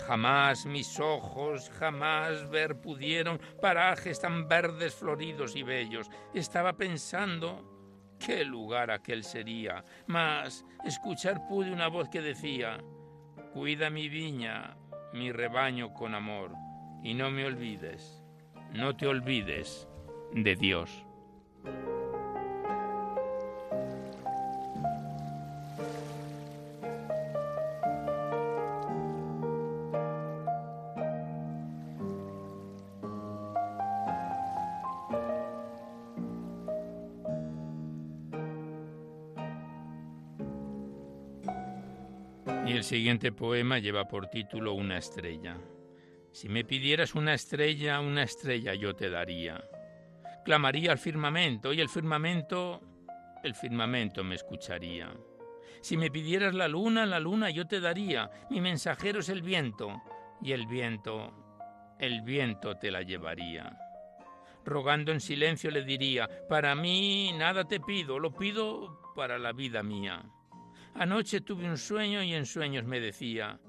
Jamás 0.07 0.66
mis 0.66 1.00
ojos, 1.00 1.70
jamás 1.70 2.48
ver 2.50 2.81
pudieron 2.81 3.40
parajes 3.61 4.20
tan 4.20 4.48
verdes, 4.48 4.94
floridos 4.94 5.57
y 5.57 5.62
bellos. 5.62 6.11
Estaba 6.35 6.74
pensando 6.74 7.76
qué 8.18 8.44
lugar 8.44 8.90
aquel 8.90 9.24
sería, 9.24 9.85
mas 10.07 10.64
escuchar 10.85 11.46
pude 11.48 11.72
una 11.72 11.88
voz 11.88 12.09
que 12.09 12.20
decía, 12.20 12.79
Cuida 13.52 13.88
mi 13.88 14.09
viña, 14.09 14.76
mi 15.14 15.33
rebaño 15.33 15.94
con 15.94 16.14
amor, 16.14 16.52
y 17.02 17.14
no 17.14 17.31
me 17.31 17.46
olvides, 17.46 18.23
no 18.73 18.94
te 18.94 19.06
olvides 19.06 19.88
de 20.33 20.56
Dios. 20.56 21.06
Siguiente 42.87 43.33
poema 43.33 43.81
lleva 43.81 44.07
por 44.07 44.29
título 44.29 44.75
Una 44.75 44.99
estrella. 44.99 45.59
Si 46.31 46.49
me 46.49 46.65
pidieras 46.65 47.17
una 47.17 47.35
estrella, 47.35 47.99
una 47.99 48.23
estrella 48.23 48.75
yo 48.75 48.95
te 48.95 49.11
daría. 49.11 49.61
Clamaría 50.45 50.93
al 50.93 50.99
firmamento 50.99 51.73
y 51.73 51.81
el 51.81 51.89
firmamento, 51.89 52.81
el 53.43 53.57
firmamento 53.57 54.23
me 54.23 54.37
escucharía. 54.37 55.13
Si 55.81 55.97
me 55.97 56.13
pidieras 56.13 56.55
la 56.55 56.69
luna, 56.69 57.07
la 57.07 57.19
luna 57.19 57.51
yo 57.51 57.67
te 57.67 57.81
daría. 57.81 58.31
Mi 58.51 58.61
mensajero 58.61 59.19
es 59.19 59.31
el 59.31 59.43
viento 59.43 60.01
y 60.41 60.53
el 60.53 60.69
viento, 60.69 61.33
el 61.99 62.23
viento 62.23 62.77
te 62.77 62.93
la 62.93 63.03
llevaría. 63.03 63.77
Rogando 64.65 65.11
en 65.11 65.21
silencio 65.21 65.73
le 65.73 65.83
diría, 65.83 66.29
para 66.49 66.77
mí 66.77 67.33
nada 67.37 67.65
te 67.65 67.81
pido, 67.81 68.21
lo 68.21 68.33
pido 68.33 69.13
para 69.17 69.39
la 69.39 69.53
vida 69.53 69.83
mía. 69.83 70.23
Anoche 70.99 71.42
tuve 71.42 71.69
un 71.69 71.77
sueño 71.77 72.23
y 72.23 72.33
en 72.33 72.47
sueños 72.47 72.85
me 72.85 73.01
decía, 73.01 73.61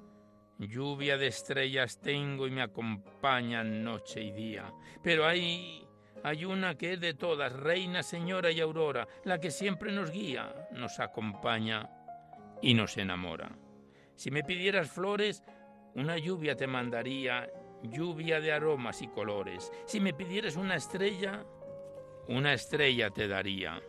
lluvia 0.59 1.17
de 1.17 1.27
estrellas 1.27 1.99
tengo 1.99 2.47
y 2.47 2.51
me 2.51 2.61
acompañan 2.61 3.83
noche 3.83 4.21
y 4.21 4.31
día. 4.31 4.71
Pero 5.03 5.25
hay, 5.25 5.85
hay 6.23 6.45
una 6.45 6.75
que 6.75 6.93
es 6.93 7.01
de 7.01 7.15
todas, 7.15 7.51
reina, 7.51 8.01
señora 8.01 8.49
y 8.49 8.61
aurora, 8.61 9.09
la 9.25 9.41
que 9.41 9.51
siempre 9.51 9.91
nos 9.91 10.09
guía, 10.09 10.69
nos 10.71 11.01
acompaña 11.01 11.89
y 12.61 12.73
nos 12.73 12.95
enamora. 12.95 13.51
Si 14.15 14.31
me 14.31 14.43
pidieras 14.43 14.89
flores, 14.89 15.43
una 15.95 16.17
lluvia 16.17 16.55
te 16.55 16.65
mandaría, 16.65 17.49
lluvia 17.83 18.39
de 18.39 18.53
aromas 18.53 19.01
y 19.01 19.09
colores. 19.09 19.69
Si 19.85 19.99
me 19.99 20.13
pidieras 20.13 20.55
una 20.55 20.75
estrella, 20.75 21.43
una 22.29 22.53
estrella 22.53 23.09
te 23.09 23.27
daría. 23.27 23.81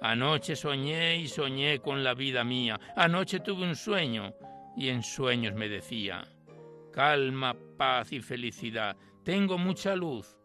Anoche 0.00 0.56
soñé 0.56 1.16
y 1.16 1.28
soñé 1.28 1.78
con 1.80 2.04
la 2.04 2.14
vida 2.14 2.44
mía. 2.44 2.78
Anoche 2.96 3.40
tuve 3.40 3.64
un 3.64 3.76
sueño 3.76 4.34
y 4.76 4.88
en 4.88 5.02
sueños 5.02 5.54
me 5.54 5.68
decía, 5.68 6.26
calma, 6.92 7.56
paz 7.76 8.12
y 8.12 8.20
felicidad. 8.20 8.96
Tengo 9.24 9.58
mucha 9.58 9.96
luz, 9.96 10.36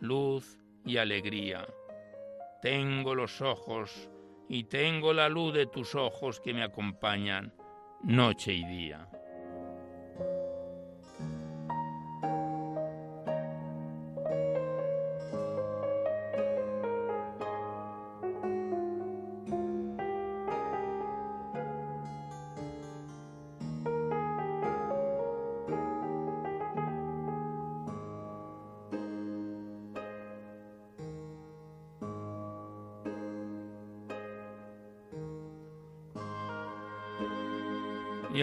luz 0.00 0.58
y 0.84 0.96
alegría. 0.96 1.66
Tengo 2.62 3.14
los 3.14 3.40
ojos 3.40 4.10
y 4.48 4.64
tengo 4.64 5.12
la 5.12 5.28
luz 5.28 5.54
de 5.54 5.66
tus 5.66 5.94
ojos 5.94 6.40
que 6.40 6.54
me 6.54 6.62
acompañan 6.62 7.54
noche 8.02 8.52
y 8.52 8.64
día. 8.64 9.08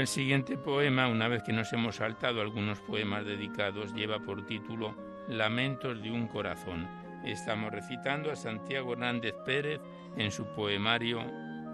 El 0.02 0.08
siguiente 0.08 0.58
poema, 0.58 1.08
una 1.08 1.28
vez 1.28 1.44
que 1.44 1.54
nos 1.54 1.72
hemos 1.74 1.98
saltado 1.98 2.42
algunos 2.42 2.80
poemas 2.80 3.24
dedicados, 3.24 3.94
lleva 3.94 4.18
por 4.18 4.48
título 4.48 4.96
Lamentos 5.28 6.02
de 6.02 6.10
un 6.10 6.28
corazón. 6.28 6.88
Estamos 7.24 7.72
recitando 7.72 8.32
a 8.32 8.36
Santiago 8.36 8.94
Hernández 8.94 9.36
Pérez 9.46 9.80
en 10.18 10.32
su 10.32 10.46
poemario 10.56 11.22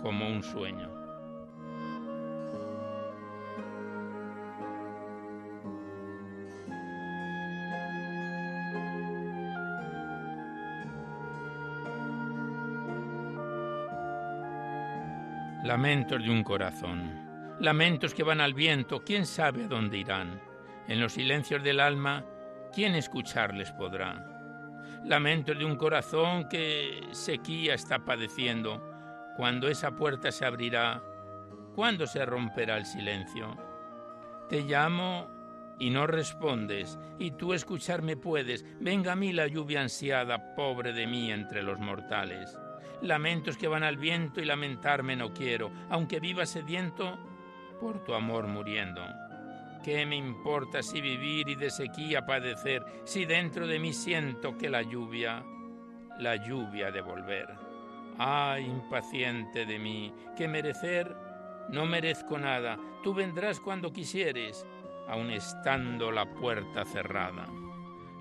Como 0.01 0.27
un 0.27 0.43
sueño. 0.43 0.91
Lamentos 15.63 16.21
de 16.21 16.29
un 16.29 16.43
corazón 16.43 17.26
lamentos 17.59 18.13
que 18.13 18.23
van 18.23 18.41
al 18.41 18.53
viento, 18.53 19.03
quién 19.03 19.25
sabe 19.25 19.65
a 19.65 19.67
dónde 19.67 19.97
irán. 19.97 20.41
En 20.87 20.99
los 20.99 21.13
silencios 21.13 21.63
del 21.63 21.79
alma, 21.79 22.23
¿quién 22.73 22.95
escucharles 22.95 23.71
podrá? 23.71 25.01
Lamentos 25.03 25.57
de 25.57 25.65
un 25.65 25.75
corazón 25.75 26.47
que 26.49 27.01
sequía 27.11 27.73
está 27.73 27.99
padeciendo. 27.99 28.83
Cuando 29.35 29.67
esa 29.67 29.95
puerta 29.95 30.31
se 30.31 30.45
abrirá, 30.45 31.01
¿cuándo 31.75 32.07
se 32.07 32.25
romperá 32.25 32.77
el 32.77 32.85
silencio? 32.85 33.55
Te 34.49 34.61
llamo 34.61 35.27
y 35.79 35.89
no 35.89 36.07
respondes, 36.07 36.97
y 37.19 37.31
tú 37.31 37.53
escucharme 37.53 38.17
puedes. 38.17 38.65
Venga 38.79 39.13
a 39.13 39.15
mí 39.15 39.33
la 39.33 39.47
lluvia 39.47 39.81
ansiada, 39.81 40.55
pobre 40.55 40.93
de 40.93 41.05
mí 41.05 41.31
entre 41.31 41.61
los 41.63 41.79
mortales. 41.79 42.57
Lamentos 43.01 43.57
que 43.57 43.67
van 43.67 43.83
al 43.83 43.97
viento 43.97 44.41
y 44.41 44.45
lamentarme 44.45 45.15
no 45.15 45.33
quiero, 45.33 45.71
aunque 45.89 46.19
viva 46.19 46.47
sediento, 46.47 47.19
por 47.79 48.03
tu 48.03 48.13
amor 48.13 48.47
muriendo. 48.47 49.01
¿Qué 49.83 50.05
me 50.05 50.15
importa 50.15 50.83
si 50.83 50.99
vivir 51.01 51.47
y 51.49 51.55
de 51.55 51.69
sequía 51.69 52.25
padecer, 52.25 52.83
si 53.05 53.25
dentro 53.25 53.67
de 53.67 53.79
mí 53.79 53.93
siento 53.93 54.57
que 54.57 54.69
la 54.69 54.81
lluvia, 54.81 55.43
la 56.19 56.35
lluvia 56.35 56.91
de 56.91 57.01
volver? 57.01 57.47
Ay, 58.17 58.65
impaciente 58.65 59.65
de 59.65 59.79
mí, 59.79 60.13
que 60.35 60.47
merecer 60.47 61.15
no 61.69 61.85
merezco 61.85 62.37
nada, 62.37 62.77
tú 63.03 63.13
vendrás 63.13 63.59
cuando 63.59 63.91
quisieres, 63.91 64.65
aun 65.07 65.31
estando 65.31 66.11
la 66.11 66.25
puerta 66.25 66.85
cerrada. 66.85 67.47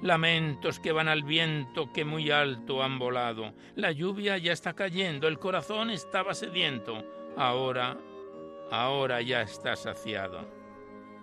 Lamentos 0.02 0.78
que 0.78 0.92
van 0.92 1.08
al 1.08 1.22
viento 1.22 1.92
que 1.92 2.04
muy 2.04 2.30
alto 2.30 2.82
han 2.82 2.98
volado, 2.98 3.54
la 3.76 3.92
lluvia 3.92 4.36
ya 4.36 4.52
está 4.52 4.74
cayendo, 4.74 5.28
el 5.28 5.38
corazón 5.38 5.90
estaba 5.90 6.34
sediento, 6.34 7.02
ahora 7.36 7.96
ahora 8.70 9.20
ya 9.22 9.42
está 9.42 9.76
saciado. 9.76 10.46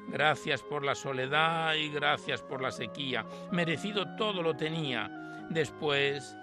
Gracias 0.08 0.62
por 0.62 0.84
la 0.84 0.96
soledad 0.96 1.76
y 1.76 1.90
gracias 1.90 2.42
por 2.42 2.62
la 2.62 2.72
sequía. 2.72 3.26
Merecido 3.52 4.16
todo 4.16 4.42
lo 4.42 4.56
tenía. 4.56 5.10
Después, 5.50 6.36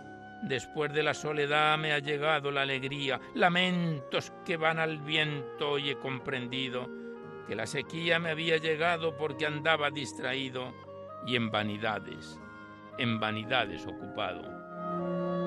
después 0.43 0.93
de 0.93 1.03
la 1.03 1.15
soledad 1.15 1.79
me 1.79 1.93
ha 1.93 1.99
llegado 1.99 2.51
la 2.51 2.63
alegría. 2.63 3.21
Lamentos 3.35 4.33
que 4.45 4.57
van 4.57 4.79
al 4.79 4.99
viento 4.99 5.79
y 5.79 5.91
he 5.91 5.97
comprendido 5.97 6.89
que 7.47 7.55
la 7.55 7.67
sequía 7.67 8.19
me 8.19 8.31
había 8.31 8.57
llegado 8.57 9.17
porque 9.17 9.47
andaba 9.47 9.91
distraído 9.91 10.73
y 11.27 11.37
en 11.37 11.51
vanidades, 11.51 12.39
en 12.99 13.21
vanidades 13.21 13.87
ocupado. 13.87 15.40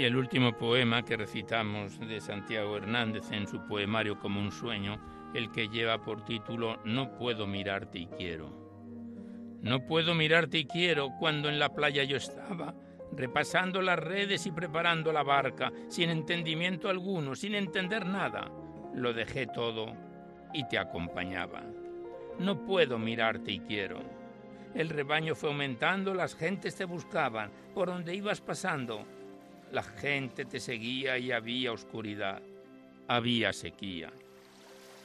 Y 0.00 0.04
el 0.04 0.16
último 0.16 0.56
poema 0.56 1.04
que 1.04 1.18
recitamos 1.18 2.00
de 2.00 2.22
Santiago 2.22 2.78
Hernández 2.78 3.30
en 3.32 3.46
su 3.46 3.66
poemario 3.66 4.18
Como 4.18 4.40
un 4.40 4.50
sueño, 4.50 4.98
el 5.34 5.52
que 5.52 5.68
lleva 5.68 6.02
por 6.02 6.24
título 6.24 6.80
No 6.86 7.18
puedo 7.18 7.46
mirarte 7.46 7.98
y 7.98 8.06
quiero. 8.06 9.58
No 9.60 9.84
puedo 9.84 10.14
mirarte 10.14 10.56
y 10.56 10.64
quiero 10.64 11.10
cuando 11.18 11.50
en 11.50 11.58
la 11.58 11.74
playa 11.74 12.02
yo 12.04 12.16
estaba, 12.16 12.74
repasando 13.12 13.82
las 13.82 13.98
redes 13.98 14.46
y 14.46 14.52
preparando 14.52 15.12
la 15.12 15.22
barca, 15.22 15.70
sin 15.88 16.08
entendimiento 16.08 16.88
alguno, 16.88 17.34
sin 17.34 17.54
entender 17.54 18.06
nada. 18.06 18.50
Lo 18.94 19.12
dejé 19.12 19.48
todo 19.48 19.94
y 20.54 20.66
te 20.66 20.78
acompañaba. 20.78 21.62
No 22.38 22.64
puedo 22.64 22.98
mirarte 22.98 23.52
y 23.52 23.60
quiero. 23.60 24.00
El 24.74 24.88
rebaño 24.88 25.34
fue 25.34 25.50
aumentando, 25.50 26.14
las 26.14 26.34
gentes 26.34 26.74
te 26.74 26.86
buscaban, 26.86 27.50
por 27.74 27.88
donde 27.88 28.14
ibas 28.14 28.40
pasando 28.40 29.04
la 29.72 29.82
gente 29.82 30.44
te 30.44 30.58
seguía 30.58 31.18
y 31.18 31.32
había 31.32 31.72
oscuridad, 31.72 32.42
había 33.06 33.52
sequía. 33.52 34.10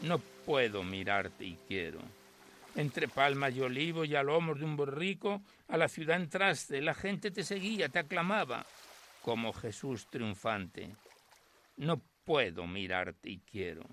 No 0.01 0.19
puedo 0.19 0.83
mirarte 0.83 1.45
y 1.45 1.57
quiero. 1.67 1.99
Entre 2.75 3.07
palmas 3.07 3.55
y 3.55 3.61
olivos 3.61 4.07
y 4.07 4.15
a 4.15 4.23
lomos 4.23 4.59
de 4.59 4.65
un 4.65 4.75
borrico, 4.75 5.41
a 5.67 5.77
la 5.77 5.87
ciudad 5.87 6.17
entraste, 6.17 6.81
la 6.81 6.93
gente 6.93 7.31
te 7.31 7.43
seguía, 7.43 7.89
te 7.89 7.99
aclamaba, 7.99 8.65
como 9.21 9.53
Jesús 9.53 10.07
triunfante. 10.09 10.89
No 11.77 12.01
puedo 12.25 12.67
mirarte 12.67 13.29
y 13.29 13.39
quiero. 13.39 13.83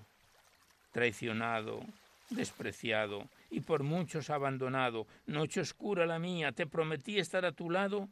Traicionado, 0.91 1.81
despreciado 2.29 3.29
y 3.49 3.61
por 3.61 3.83
muchos 3.83 4.29
abandonado, 4.29 5.07
noche 5.27 5.61
oscura 5.61 6.05
la 6.05 6.19
mía, 6.19 6.51
te 6.51 6.67
prometí 6.67 7.19
estar 7.19 7.45
a 7.45 7.51
tu 7.51 7.69
lado 7.69 8.09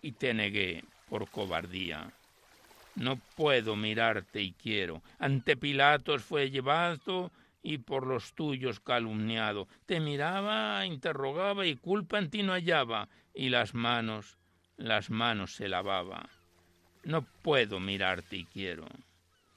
y 0.00 0.12
te 0.12 0.32
negué 0.32 0.84
por 1.08 1.28
cobardía. 1.30 2.10
No 2.94 3.16
puedo 3.36 3.76
mirarte 3.76 4.42
y 4.42 4.52
quiero. 4.52 5.02
Ante 5.18 5.56
Pilatos 5.56 6.24
fue 6.24 6.50
llevado 6.50 7.30
y 7.62 7.78
por 7.78 8.06
los 8.06 8.32
tuyos 8.32 8.80
calumniado. 8.80 9.68
Te 9.86 10.00
miraba, 10.00 10.84
interrogaba 10.84 11.66
y 11.66 11.76
culpa 11.76 12.18
en 12.18 12.30
ti 12.30 12.42
no 12.42 12.52
hallaba, 12.52 13.08
y 13.34 13.50
las 13.50 13.74
manos, 13.74 14.38
las 14.76 15.10
manos 15.10 15.54
se 15.54 15.68
lavaba. 15.68 16.28
No 17.04 17.22
puedo 17.42 17.78
mirarte 17.78 18.36
y 18.36 18.44
quiero. 18.44 18.86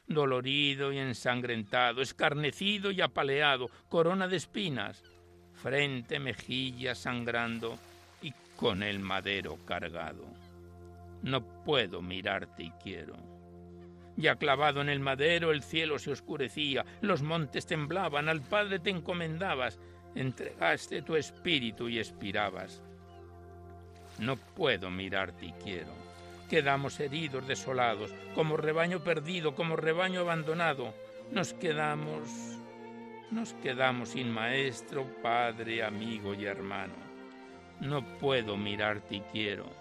Dolorido 0.08 0.91
y 0.91 0.99
ensangrentado, 0.99 2.02
escarnecido 2.02 2.91
y 2.91 3.02
apaleado, 3.02 3.70
corona 3.89 4.28
de 4.28 4.38
espinas, 4.38 5.02
frente, 5.62 6.20
mejilla 6.20 6.95
sangrando 6.95 7.78
y 8.22 8.34
con 8.56 8.84
el 8.84 8.99
madero 8.99 9.58
cargado. 9.66 10.40
No 11.22 11.43
puedo 11.63 12.01
mirarte 12.01 12.63
y 12.63 12.72
quiero. 12.72 13.15
Ya 14.17 14.36
clavado 14.36 14.82
en 14.82 14.89
el 14.89 14.99
madero 14.99 15.51
el 15.51 15.63
cielo 15.63 15.99
se 15.99 16.11
oscurecía, 16.11 16.86
los 17.01 17.22
montes 17.22 17.65
temblaban, 17.65 18.28
al 18.28 18.41
Padre 18.41 18.80
te 18.80 18.89
encomendabas, 18.89 19.80
entregaste 20.15 21.01
tu 21.01 21.15
espíritu 21.15 21.88
y 21.89 21.99
expirabas. 21.99 22.84
No 24.19 24.36
puedo 24.36 24.89
mirarte 24.89 25.47
y 25.47 25.53
quiero. 25.53 25.93
Quedamos 26.49 26.99
heridos, 26.99 27.47
desolados, 27.47 28.13
como 28.36 28.57
rebaño 28.57 28.99
perdido, 29.03 29.55
como 29.55 29.76
rebaño 29.76 30.22
abandonado. 30.22 30.93
Nos 31.32 31.53
quedamos, 31.53 32.28
nos 33.32 33.53
quedamos 33.55 34.09
sin 34.09 34.30
maestro, 34.30 35.05
padre, 35.22 35.84
amigo 35.84 36.34
y 36.34 36.45
hermano. 36.45 36.93
No 37.80 38.03
puedo 38.19 38.57
mirarte 38.57 39.15
y 39.15 39.22
quiero 39.32 39.80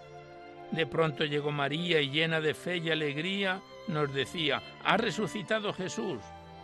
de 0.71 0.85
pronto 0.85 1.25
llegó 1.25 1.51
María 1.51 2.01
y 2.01 2.09
llena 2.09 2.39
de 2.39 2.53
fe 2.53 2.77
y 2.77 2.89
alegría 2.89 3.61
nos 3.87 4.13
decía, 4.13 4.61
ha 4.83 4.97
resucitado 4.97 5.73
Jesús, 5.73 6.19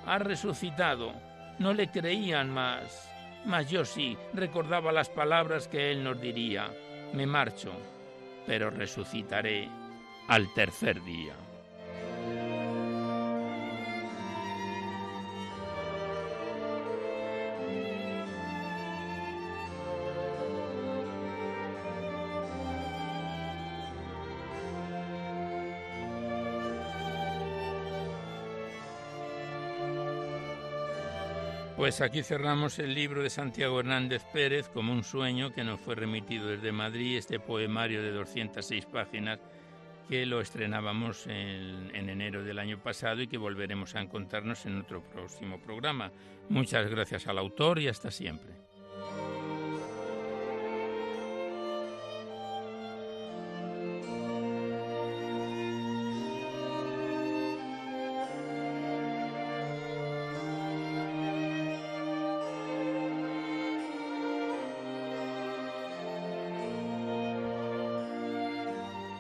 ha 0.06 0.18
resucitado. 0.20 1.14
No 1.60 1.74
le 1.74 1.90
creían 1.90 2.52
más, 2.52 3.12
mas 3.46 3.70
yo 3.70 3.84
sí 3.84 4.18
recordaba 4.34 4.92
las 4.92 5.10
palabras 5.10 5.68
que 5.68 5.92
él 5.92 6.04
nos 6.04 6.22
diría. 6.22 6.70
Me 7.14 7.26
marcho, 7.26 7.72
pero 8.46 8.70
resucitaré 8.70 9.68
al 10.28 10.54
tercer 10.54 11.04
día. 11.04 11.34
Pues 31.88 32.02
aquí 32.02 32.22
cerramos 32.22 32.80
el 32.80 32.94
libro 32.94 33.24
de 33.24 33.30
Santiago 33.30 33.80
Hernández 33.80 34.22
Pérez 34.34 34.68
como 34.68 34.92
un 34.92 35.06
sueño 35.06 35.54
que 35.54 35.64
nos 35.64 35.80
fue 35.80 35.96
remitido 35.96 36.48
desde 36.48 36.74
Madrid, 36.74 37.16
este 37.16 37.40
poemario 37.40 38.02
de 38.02 38.12
206 38.12 38.88
páginas 38.88 39.40
que 40.10 40.26
lo 40.26 40.42
estrenábamos 40.42 41.28
en, 41.28 41.90
en, 41.96 42.10
enero 42.10 42.44
del 42.44 42.60
año 42.60 42.84
pasado 42.84 43.22
y 43.22 43.28
que 43.28 43.38
volveremos 43.38 43.96
a 43.96 44.02
encontrarnos 44.02 44.66
en 44.66 44.82
otro 44.82 45.02
próximo 45.02 45.62
programa. 45.62 46.12
Muchas 46.50 46.90
gracias 46.90 47.26
al 47.26 47.38
autor 47.38 47.80
y 47.80 47.88
hasta 47.88 48.12
siempre. 48.12 48.67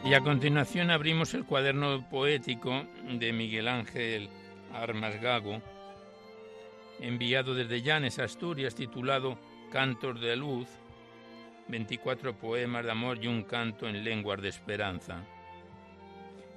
Y 0.07 0.13
a 0.13 0.21
continuación 0.21 0.89
abrimos 0.89 1.33
el 1.33 1.43
cuaderno 1.43 2.07
poético 2.09 2.85
de 3.09 3.33
Miguel 3.33 3.67
Ángel 3.67 4.29
Armas 4.73 5.19
Gago, 5.19 5.61
enviado 7.01 7.53
desde 7.53 7.81
Llanes, 7.81 8.17
Asturias, 8.17 8.73
titulado 8.73 9.37
Cantos 9.69 10.21
de 10.21 10.37
Luz, 10.37 10.69
24 11.67 12.37
poemas 12.37 12.85
de 12.85 12.91
amor 12.91 13.21
y 13.21 13.27
un 13.27 13.43
canto 13.43 13.85
en 13.85 14.05
lenguas 14.05 14.41
de 14.41 14.47
esperanza. 14.47 15.25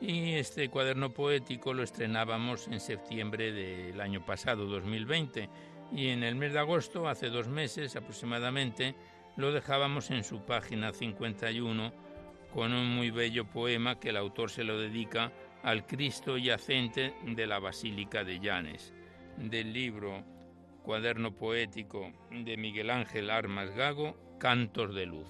Y 0.00 0.34
este 0.34 0.68
cuaderno 0.68 1.12
poético 1.12 1.74
lo 1.74 1.82
estrenábamos 1.82 2.68
en 2.68 2.78
septiembre 2.78 3.50
del 3.50 4.00
año 4.00 4.24
pasado, 4.24 4.66
2020, 4.66 5.50
y 5.90 6.10
en 6.10 6.22
el 6.22 6.36
mes 6.36 6.52
de 6.52 6.60
agosto, 6.60 7.08
hace 7.08 7.30
dos 7.30 7.48
meses 7.48 7.96
aproximadamente, 7.96 8.94
lo 9.36 9.50
dejábamos 9.50 10.12
en 10.12 10.22
su 10.22 10.46
página 10.46 10.92
51 10.92 12.09
con 12.52 12.72
un 12.72 12.88
muy 12.94 13.10
bello 13.10 13.44
poema 13.44 13.98
que 13.98 14.10
el 14.10 14.16
autor 14.16 14.50
se 14.50 14.64
lo 14.64 14.78
dedica 14.78 15.32
al 15.62 15.86
Cristo 15.86 16.36
yacente 16.36 17.14
de 17.24 17.46
la 17.46 17.58
Basílica 17.58 18.24
de 18.24 18.40
Llanes, 18.40 18.92
del 19.36 19.72
libro 19.72 20.24
Cuaderno 20.82 21.32
Poético 21.32 22.12
de 22.30 22.56
Miguel 22.56 22.90
Ángel 22.90 23.30
Armas 23.30 23.74
Gago, 23.74 24.16
Cantos 24.38 24.94
de 24.94 25.06
Luz. 25.06 25.28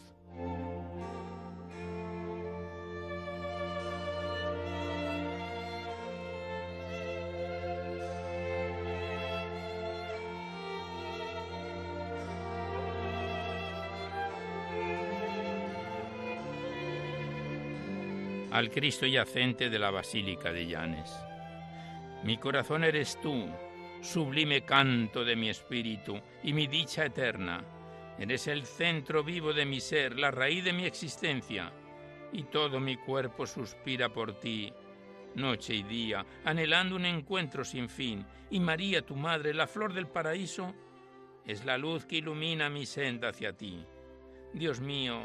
Al 18.61 18.71
Cristo 18.71 19.07
yacente 19.07 19.71
de 19.71 19.79
la 19.79 19.91
Basílica 19.91 20.53
de 20.53 20.67
Llanes. 20.67 21.11
Mi 22.25 22.37
corazón 22.37 22.85
eres 22.85 23.19
tú, 23.23 23.49
sublime 24.03 24.67
canto 24.67 25.25
de 25.25 25.35
mi 25.35 25.49
espíritu 25.49 26.21
y 26.43 26.53
mi 26.53 26.67
dicha 26.67 27.07
eterna. 27.07 27.65
Eres 28.19 28.49
el 28.49 28.67
centro 28.67 29.25
vivo 29.25 29.55
de 29.55 29.65
mi 29.65 29.81
ser, 29.81 30.19
la 30.19 30.31
raíz 30.31 30.63
de 30.63 30.75
mi 30.75 30.85
existencia, 30.85 31.73
y 32.35 32.43
todo 32.45 32.81
mi 32.81 32.99
cuerpo 32.99 33.47
suspira 33.47 34.11
por 34.11 34.39
ti, 34.39 34.71
noche 35.37 35.77
y 35.77 35.83
día, 35.83 36.27
anhelando 36.45 36.97
un 36.97 37.07
encuentro 37.07 37.65
sin 37.65 37.89
fin. 37.89 38.27
Y 38.51 38.61
María, 38.61 39.01
tu 39.01 39.17
madre, 39.17 39.55
la 39.55 39.69
flor 39.69 39.95
del 39.95 40.07
paraíso, 40.07 40.75
es 41.47 41.65
la 41.65 41.79
luz 41.79 42.05
que 42.05 42.17
ilumina 42.17 42.69
mi 42.69 42.85
senda 42.85 43.31
hacia 43.31 43.57
ti. 43.57 43.83
Dios 44.53 44.81
mío, 44.81 45.19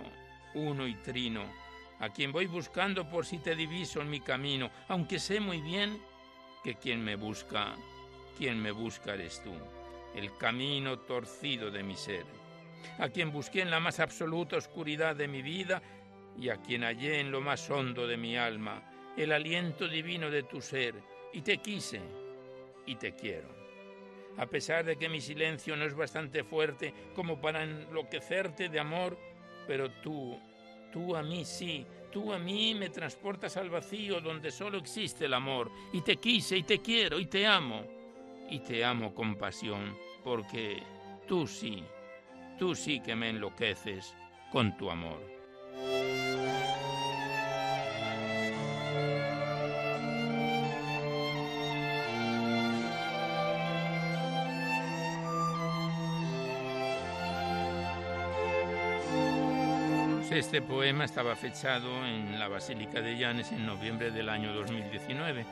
uno 0.53 0.87
y 0.87 0.95
trino, 0.95 1.64
a 1.99 2.09
quien 2.09 2.31
voy 2.31 2.45
buscando 2.45 3.09
por 3.09 3.25
si 3.25 3.37
te 3.39 3.55
diviso 3.55 4.01
en 4.01 4.09
mi 4.09 4.19
camino, 4.19 4.69
aunque 4.87 5.19
sé 5.19 5.39
muy 5.39 5.61
bien 5.61 6.01
que 6.63 6.75
quien 6.75 7.03
me 7.03 7.15
busca, 7.15 7.75
quien 8.37 8.61
me 8.61 8.71
busca 8.71 9.13
eres 9.13 9.41
tú, 9.43 9.53
el 10.15 10.35
camino 10.37 10.99
torcido 10.99 11.71
de 11.71 11.83
mi 11.83 11.95
ser, 11.95 12.25
a 12.99 13.09
quien 13.09 13.31
busqué 13.31 13.61
en 13.61 13.71
la 13.71 13.79
más 13.79 13.99
absoluta 13.99 14.57
oscuridad 14.57 15.15
de 15.15 15.27
mi 15.27 15.41
vida 15.41 15.81
y 16.37 16.49
a 16.49 16.57
quien 16.57 16.83
hallé 16.83 17.19
en 17.19 17.31
lo 17.31 17.41
más 17.41 17.69
hondo 17.69 18.07
de 18.07 18.17
mi 18.17 18.37
alma 18.37 18.91
el 19.17 19.31
aliento 19.31 19.87
divino 19.87 20.29
de 20.29 20.43
tu 20.43 20.61
ser, 20.61 20.95
y 21.31 21.41
te 21.41 21.57
quise 21.57 22.01
y 22.85 22.95
te 22.95 23.15
quiero. 23.15 23.47
A 24.37 24.45
pesar 24.45 24.83
de 24.83 24.97
que 24.97 25.09
mi 25.09 25.21
silencio 25.21 25.75
no 25.77 25.85
es 25.85 25.93
bastante 25.93 26.43
fuerte 26.43 26.93
como 27.15 27.39
para 27.39 27.63
enloquecerte 27.63 28.69
de 28.69 28.79
amor, 28.79 29.17
pero 29.67 29.89
tú 29.89 30.37
Tú 30.91 31.15
a 31.15 31.23
mí 31.23 31.43
sí, 31.45 31.85
tú 32.11 32.31
a 32.31 32.39
mí 32.39 32.73
me 32.73 32.89
transportas 32.89 33.57
al 33.57 33.69
vacío 33.69 34.21
donde 34.21 34.51
solo 34.51 34.77
existe 34.77 35.25
el 35.25 35.33
amor. 35.33 35.71
Y 35.93 36.01
te 36.01 36.17
quise 36.17 36.57
y 36.57 36.63
te 36.63 36.81
quiero 36.81 37.19
y 37.19 37.25
te 37.25 37.45
amo. 37.45 37.83
Y 38.49 38.59
te 38.59 38.85
amo 38.85 39.13
con 39.13 39.35
pasión, 39.35 39.97
porque 40.23 40.83
tú 41.27 41.47
sí, 41.47 41.83
tú 42.59 42.75
sí 42.75 42.99
que 42.99 43.15
me 43.15 43.29
enloqueces 43.29 44.15
con 44.51 44.77
tu 44.77 44.89
amor. 44.89 45.34
Este 60.45 60.61
poema 60.61 61.05
estaba 61.05 61.35
fechado 61.35 62.05
en 62.05 62.37
la 62.37 62.47
Basílica 62.47 63.01
de 63.01 63.17
Llanes 63.17 63.51
en 63.51 63.65
noviembre 63.65 64.11
del 64.11 64.29
año 64.29 64.53
2019 64.53 65.43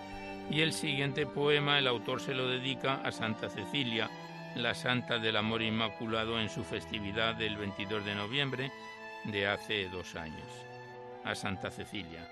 y 0.52 0.62
el 0.62 0.72
siguiente 0.72 1.26
poema 1.26 1.80
el 1.80 1.88
autor 1.88 2.22
se 2.22 2.36
lo 2.36 2.48
dedica 2.48 3.02
a 3.04 3.12
Santa 3.12 3.50
Cecilia, 3.50 4.08
la 4.56 4.76
Santa 4.76 5.18
del 5.18 5.36
Amor 5.36 5.64
Inmaculado 5.64 6.40
en 6.40 6.48
su 6.48 6.64
festividad 6.64 7.34
del 7.34 7.58
22 7.58 8.06
de 8.06 8.14
noviembre 8.14 8.72
de 9.24 9.48
hace 9.48 9.90
dos 9.90 10.16
años. 10.16 10.46
A 11.26 11.34
Santa 11.34 11.72
Cecilia. 11.72 12.30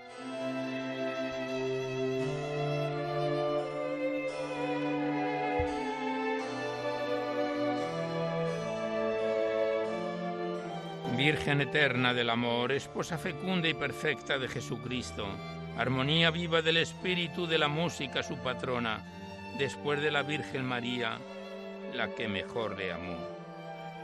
Virgen 11.32 11.62
eterna 11.62 12.12
del 12.12 12.28
amor, 12.28 12.72
esposa 12.72 13.16
fecunda 13.16 13.66
y 13.66 13.72
perfecta 13.72 14.38
de 14.38 14.48
Jesucristo, 14.48 15.26
armonía 15.78 16.30
viva 16.30 16.60
del 16.60 16.76
espíritu 16.76 17.46
de 17.46 17.56
la 17.56 17.68
música 17.68 18.22
su 18.22 18.36
patrona, 18.36 19.02
después 19.56 20.02
de 20.02 20.10
la 20.10 20.24
Virgen 20.24 20.62
María, 20.62 21.18
la 21.94 22.14
que 22.14 22.28
mejor 22.28 22.76
le 22.76 22.92
amó. 22.92 23.16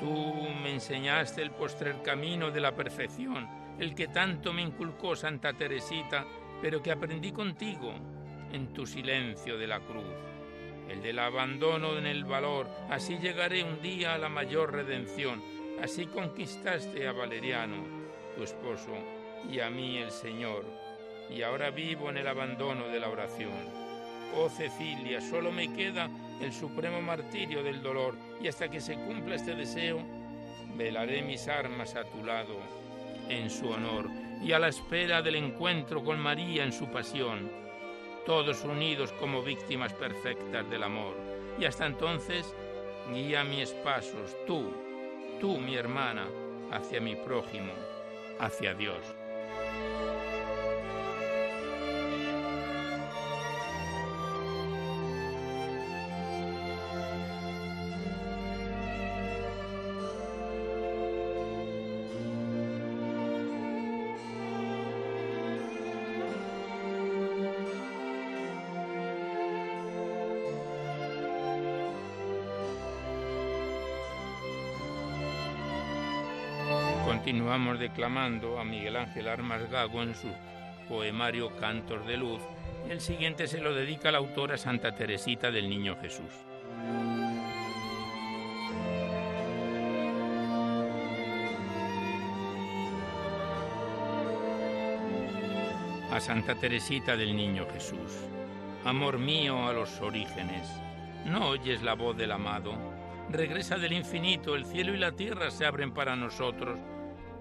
Tú 0.00 0.32
me 0.62 0.72
enseñaste 0.72 1.42
el 1.42 1.50
postrer 1.50 2.00
camino 2.02 2.50
de 2.50 2.62
la 2.62 2.74
perfección, 2.74 3.46
el 3.78 3.94
que 3.94 4.08
tanto 4.08 4.54
me 4.54 4.62
inculcó 4.62 5.14
Santa 5.14 5.52
Teresita, 5.52 6.24
pero 6.62 6.82
que 6.82 6.92
aprendí 6.92 7.30
contigo 7.30 7.92
en 8.54 8.72
tu 8.72 8.86
silencio 8.86 9.58
de 9.58 9.66
la 9.66 9.80
cruz, 9.80 10.16
el 10.88 11.02
del 11.02 11.18
abandono 11.18 11.98
en 11.98 12.06
el 12.06 12.24
valor, 12.24 12.70
así 12.88 13.18
llegaré 13.18 13.64
un 13.64 13.82
día 13.82 14.14
a 14.14 14.18
la 14.18 14.30
mayor 14.30 14.72
redención 14.72 15.57
Así 15.82 16.06
conquistaste 16.06 17.06
a 17.06 17.12
Valeriano, 17.12 17.84
tu 18.36 18.42
esposo, 18.42 18.92
y 19.48 19.60
a 19.60 19.70
mí 19.70 19.98
el 19.98 20.10
Señor, 20.10 20.64
y 21.30 21.42
ahora 21.42 21.70
vivo 21.70 22.10
en 22.10 22.16
el 22.16 22.26
abandono 22.26 22.88
de 22.88 22.98
la 22.98 23.08
oración. 23.08 23.52
Oh 24.36 24.48
Cecilia, 24.48 25.20
solo 25.20 25.52
me 25.52 25.72
queda 25.72 26.10
el 26.40 26.52
supremo 26.52 27.00
martirio 27.00 27.62
del 27.62 27.80
dolor, 27.80 28.16
y 28.42 28.48
hasta 28.48 28.68
que 28.68 28.80
se 28.80 28.94
cumpla 28.94 29.36
este 29.36 29.54
deseo, 29.54 30.00
velaré 30.76 31.22
mis 31.22 31.46
armas 31.46 31.94
a 31.94 32.04
tu 32.04 32.24
lado, 32.24 32.56
en 33.28 33.48
su 33.48 33.68
honor, 33.68 34.08
y 34.42 34.52
a 34.52 34.58
la 34.58 34.68
espera 34.68 35.22
del 35.22 35.36
encuentro 35.36 36.02
con 36.02 36.18
María 36.18 36.64
en 36.64 36.72
su 36.72 36.88
pasión, 36.88 37.50
todos 38.26 38.64
unidos 38.64 39.12
como 39.12 39.42
víctimas 39.42 39.94
perfectas 39.94 40.68
del 40.68 40.82
amor 40.82 41.16
Y 41.58 41.64
hasta 41.64 41.86
entonces, 41.86 42.54
guía 43.12 43.42
mis 43.42 43.70
pasos, 43.70 44.36
tú, 44.46 44.87
tú, 45.38 45.58
mi 45.58 45.76
hermana, 45.76 46.26
hacia 46.70 47.00
mi 47.00 47.14
prójimo, 47.16 47.72
hacia 48.40 48.74
Dios. 48.74 49.17
Continuamos 77.48 77.80
declamando 77.80 78.58
a 78.58 78.64
Miguel 78.64 78.94
Ángel 78.94 79.26
Armas 79.26 79.70
Gago 79.70 80.02
en 80.02 80.14
su 80.14 80.28
poemario 80.86 81.56
Cantos 81.56 82.06
de 82.06 82.18
Luz. 82.18 82.42
El 82.90 83.00
siguiente 83.00 83.46
se 83.46 83.58
lo 83.58 83.72
dedica 83.72 84.12
la 84.12 84.18
autora 84.18 84.58
Santa 84.58 84.94
Teresita 84.94 85.50
del 85.50 85.70
Niño 85.70 85.96
Jesús. 85.98 86.30
A 96.12 96.20
Santa 96.20 96.54
Teresita 96.54 97.16
del 97.16 97.34
Niño 97.34 97.66
Jesús. 97.72 98.26
Amor 98.84 99.18
mío 99.18 99.66
a 99.66 99.72
los 99.72 100.02
orígenes, 100.02 100.68
¿no 101.24 101.48
oyes 101.48 101.82
la 101.82 101.94
voz 101.94 102.14
del 102.14 102.32
amado? 102.32 102.74
Regresa 103.30 103.78
del 103.78 103.94
infinito, 103.94 104.54
el 104.54 104.66
cielo 104.66 104.94
y 104.94 104.98
la 104.98 105.12
tierra 105.12 105.50
se 105.50 105.64
abren 105.64 105.94
para 105.94 106.14
nosotros 106.14 106.78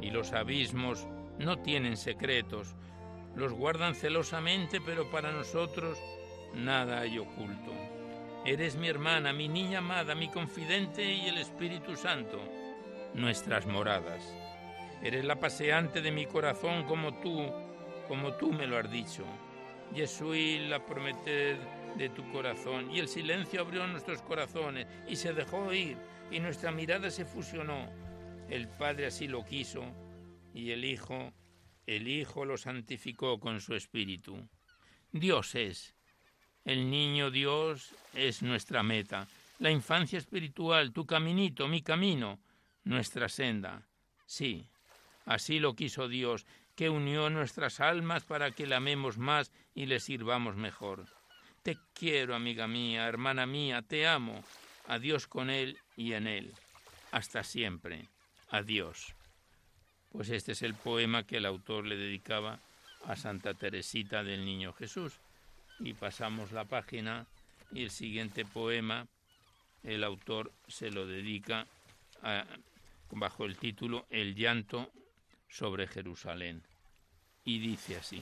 y 0.02 0.12
los 0.12 0.34
abismos 0.34 1.08
no 1.40 1.60
tienen 1.60 1.98
secretos, 1.98 2.76
los 3.36 3.54
guardan 3.54 3.96
celosamente, 3.96 4.82
pero 4.82 5.10
para 5.12 5.32
nosotros 5.32 6.00
nada 6.54 7.02
hay 7.02 7.20
oculto. 7.20 7.72
Eres 8.46 8.76
mi 8.76 8.88
hermana, 8.88 9.34
mi 9.34 9.48
niña 9.48 9.80
amada, 9.80 10.16
mi 10.16 10.30
confidente 10.30 11.04
y 11.04 11.28
el 11.28 11.38
Espíritu 11.38 11.96
Santo, 11.96 12.40
nuestras 13.14 13.66
moradas. 13.66 14.34
Eres 15.04 15.26
la 15.26 15.40
paseante 15.40 16.02
de 16.02 16.12
mi 16.12 16.26
corazón 16.26 16.84
como 16.86 17.20
tú, 17.20 17.52
como 18.08 18.34
tú 18.34 18.52
me 18.52 18.66
lo 18.66 18.78
has 18.78 18.90
dicho. 18.90 19.24
Jesús, 19.94 20.38
la 20.68 20.84
prometer 20.86 21.58
de 21.98 22.10
tu 22.10 22.30
corazón. 22.32 22.92
Y 22.92 23.00
el 23.00 23.08
silencio 23.08 23.62
abrió 23.62 23.86
nuestros 23.88 24.22
corazones 24.22 24.88
y 25.08 25.16
se 25.16 25.34
dejó 25.34 25.58
oír 25.58 25.98
y 26.32 26.40
nuestra 26.40 26.72
mirada 26.72 27.10
se 27.10 27.26
fusionó 27.26 27.90
el 28.50 28.68
Padre 28.70 29.08
así 29.08 29.28
lo 29.28 29.46
quiso 29.46 29.84
y 30.54 30.72
el 30.72 30.86
Hijo, 30.86 31.34
el 31.86 32.08
Hijo 32.08 32.46
lo 32.46 32.58
santificó 32.58 33.40
con 33.40 33.60
su 33.60 33.76
Espíritu. 33.76 34.48
Dios 35.12 35.56
es. 35.56 35.96
El 36.64 36.90
niño 36.90 37.32
Dios 37.32 37.94
es 38.14 38.42
nuestra 38.42 38.84
meta. 38.84 39.28
La 39.60 39.72
infancia 39.72 40.18
espiritual, 40.18 40.94
tu 40.94 41.06
caminito, 41.06 41.68
mi 41.68 41.82
camino, 41.82 42.40
nuestra 42.84 43.30
senda. 43.30 43.88
Sí, 44.26 44.68
así 45.26 45.60
lo 45.60 45.76
quiso 45.76 46.08
Dios, 46.08 46.46
que 46.76 46.90
unió 46.90 47.30
nuestras 47.30 47.80
almas 47.80 48.24
para 48.24 48.52
que 48.52 48.68
le 48.68 48.76
amemos 48.76 49.18
más 49.18 49.52
y 49.74 49.88
le 49.88 50.00
sirvamos 50.00 50.56
mejor. 50.56 51.06
Te 51.64 51.78
quiero, 51.94 52.36
amiga 52.36 52.68
mía, 52.68 53.08
hermana 53.08 53.46
mía, 53.46 53.82
te 53.82 54.08
amo. 54.08 54.44
A 54.88 55.00
Dios 55.00 55.28
con 55.28 55.50
Él 55.50 55.78
y 55.98 56.14
en 56.14 56.28
Él. 56.28 56.54
Hasta 57.12 57.44
siempre 57.44 58.08
a 58.50 58.62
Dios. 58.62 59.14
Pues 60.12 60.30
este 60.30 60.54
es 60.54 60.62
el 60.62 60.74
poema 60.74 61.24
que 61.24 61.38
el 61.38 61.46
autor 61.46 61.86
le 61.86 61.98
dedicaba 61.98 62.60
a 63.06 63.16
Santa 63.16 63.54
Teresita 63.54 64.24
del 64.24 64.46
Niño 64.46 64.74
Jesús. 64.74 65.20
Y 65.80 65.94
pasamos 65.94 66.52
la 66.52 66.66
página 66.66 67.28
y 67.72 67.84
el 67.84 67.92
siguiente 67.92 68.46
poema 68.46 69.08
el 69.84 70.04
autor 70.04 70.52
se 70.68 70.90
lo 70.90 71.06
dedica 71.06 71.68
bajo 73.12 73.46
el 73.46 73.58
título 73.58 74.06
El 74.10 74.36
llanto 74.36 74.92
sobre 75.50 75.88
Jerusalén. 75.88 76.64
Y 77.46 77.60
dice 77.60 77.98
así. 77.98 78.22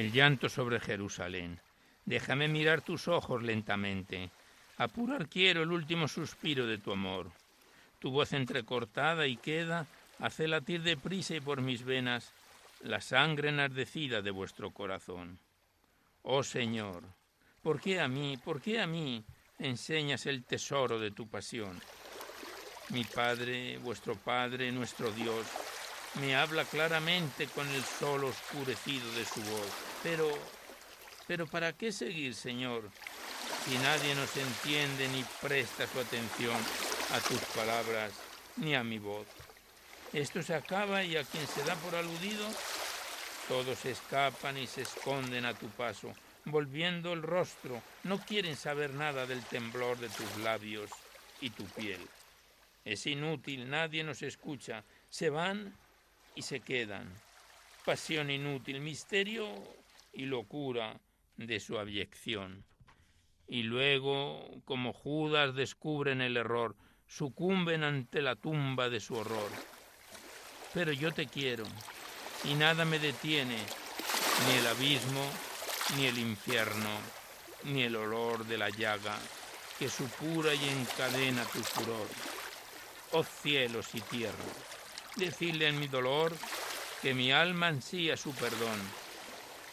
El 0.00 0.12
llanto 0.12 0.48
sobre 0.48 0.80
Jerusalén. 0.80 1.60
Déjame 2.06 2.48
mirar 2.48 2.80
tus 2.80 3.06
ojos 3.06 3.42
lentamente. 3.42 4.30
Apurar 4.78 5.28
quiero 5.28 5.62
el 5.62 5.70
último 5.70 6.08
suspiro 6.08 6.66
de 6.66 6.78
tu 6.78 6.92
amor. 6.92 7.30
Tu 7.98 8.10
voz 8.10 8.32
entrecortada 8.32 9.26
y 9.26 9.36
queda 9.36 9.86
hace 10.18 10.48
latir 10.48 10.82
deprisa 10.82 11.34
y 11.34 11.40
por 11.40 11.60
mis 11.60 11.84
venas 11.84 12.32
la 12.80 13.02
sangre 13.02 13.50
enardecida 13.50 14.22
de 14.22 14.30
vuestro 14.30 14.70
corazón. 14.70 15.38
Oh 16.22 16.42
Señor, 16.42 17.02
¿por 17.62 17.78
qué 17.78 18.00
a 18.00 18.08
mí, 18.08 18.38
por 18.38 18.62
qué 18.62 18.80
a 18.80 18.86
mí 18.86 19.22
enseñas 19.58 20.24
el 20.24 20.44
tesoro 20.44 20.98
de 20.98 21.10
tu 21.10 21.28
pasión? 21.28 21.78
Mi 22.88 23.04
Padre, 23.04 23.76
vuestro 23.76 24.14
Padre, 24.16 24.72
nuestro 24.72 25.12
Dios, 25.12 25.46
me 26.20 26.34
habla 26.34 26.64
claramente 26.64 27.46
con 27.48 27.68
el 27.68 27.84
sol 27.84 28.24
oscurecido 28.24 29.12
de 29.12 29.26
su 29.26 29.42
voz. 29.42 29.89
Pero, 30.02 30.30
pero 31.26 31.46
¿para 31.46 31.72
qué 31.72 31.92
seguir, 31.92 32.34
Señor, 32.34 32.88
si 33.64 33.76
nadie 33.78 34.14
nos 34.14 34.34
entiende 34.36 35.08
ni 35.08 35.24
presta 35.42 35.86
su 35.86 36.00
atención 36.00 36.56
a 37.12 37.20
tus 37.20 37.40
palabras 37.54 38.12
ni 38.56 38.74
a 38.74 38.82
mi 38.82 38.98
voz? 38.98 39.26
Esto 40.12 40.42
se 40.42 40.54
acaba 40.54 41.04
y 41.04 41.16
a 41.16 41.24
quien 41.24 41.46
se 41.46 41.62
da 41.64 41.76
por 41.76 41.94
aludido, 41.94 42.44
todos 43.46 43.84
escapan 43.84 44.56
y 44.56 44.66
se 44.66 44.82
esconden 44.82 45.44
a 45.44 45.54
tu 45.54 45.68
paso, 45.68 46.12
volviendo 46.46 47.12
el 47.12 47.22
rostro, 47.22 47.82
no 48.04 48.18
quieren 48.18 48.56
saber 48.56 48.94
nada 48.94 49.26
del 49.26 49.44
temblor 49.44 49.98
de 49.98 50.08
tus 50.08 50.36
labios 50.38 50.90
y 51.40 51.50
tu 51.50 51.64
piel. 51.64 52.00
Es 52.84 53.06
inútil, 53.06 53.68
nadie 53.68 54.02
nos 54.02 54.22
escucha, 54.22 54.82
se 55.10 55.30
van 55.30 55.76
y 56.34 56.42
se 56.42 56.60
quedan. 56.60 57.12
Pasión 57.84 58.30
inútil, 58.30 58.80
misterio 58.80 59.46
y 60.12 60.26
locura 60.26 61.00
de 61.36 61.60
su 61.60 61.78
abyección. 61.78 62.64
Y 63.46 63.62
luego, 63.64 64.62
como 64.64 64.92
Judas, 64.92 65.54
descubren 65.54 66.20
el 66.20 66.36
error, 66.36 66.76
sucumben 67.06 67.82
ante 67.82 68.22
la 68.22 68.36
tumba 68.36 68.88
de 68.88 69.00
su 69.00 69.14
horror. 69.14 69.50
Pero 70.72 70.92
yo 70.92 71.12
te 71.12 71.26
quiero, 71.26 71.64
y 72.44 72.54
nada 72.54 72.84
me 72.84 72.98
detiene, 72.98 73.58
ni 74.46 74.58
el 74.58 74.66
abismo, 74.66 75.28
ni 75.96 76.06
el 76.06 76.18
infierno, 76.18 76.90
ni 77.64 77.82
el 77.82 77.96
olor 77.96 78.46
de 78.46 78.56
la 78.56 78.70
llaga 78.70 79.18
que 79.78 79.88
supura 79.88 80.54
y 80.54 80.68
encadena 80.68 81.42
tu 81.44 81.62
furor. 81.62 82.06
Oh 83.12 83.24
cielos 83.24 83.94
y 83.94 84.00
tierra, 84.02 84.44
decirle 85.16 85.68
en 85.68 85.80
mi 85.80 85.88
dolor 85.88 86.36
que 87.02 87.14
mi 87.14 87.32
alma 87.32 87.68
ansía 87.68 88.16
su 88.16 88.32
perdón, 88.34 88.78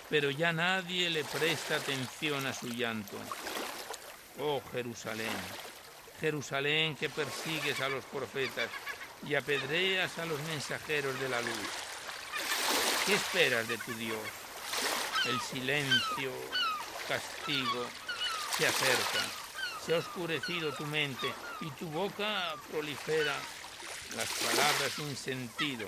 pero 0.09 0.31
ya 0.31 0.53
nadie 0.53 1.09
le 1.09 1.23
presta 1.23 1.75
atención 1.75 2.45
a 2.45 2.53
su 2.53 2.67
llanto. 2.67 3.17
Oh 4.39 4.61
Jerusalén, 4.71 5.35
Jerusalén 6.19 6.95
que 6.95 7.09
persigues 7.09 7.79
a 7.81 7.89
los 7.89 8.05
profetas 8.05 8.69
y 9.27 9.35
apedreas 9.35 10.17
a 10.19 10.25
los 10.25 10.39
mensajeros 10.43 11.19
de 11.19 11.29
la 11.29 11.41
luz. 11.41 11.69
¿Qué 13.05 13.15
esperas 13.15 13.67
de 13.67 13.77
tu 13.77 13.93
Dios? 13.95 14.19
El 15.25 15.39
silencio, 15.41 16.31
castigo, 17.07 17.85
se 18.57 18.67
acerca, 18.67 19.25
se 19.85 19.95
ha 19.95 19.97
oscurecido 19.97 20.73
tu 20.73 20.85
mente 20.85 21.27
y 21.61 21.69
tu 21.71 21.87
boca 21.89 22.55
prolifera 22.71 23.35
las 24.15 24.29
palabras 24.29 24.91
sin 24.95 25.15
sentido 25.15 25.87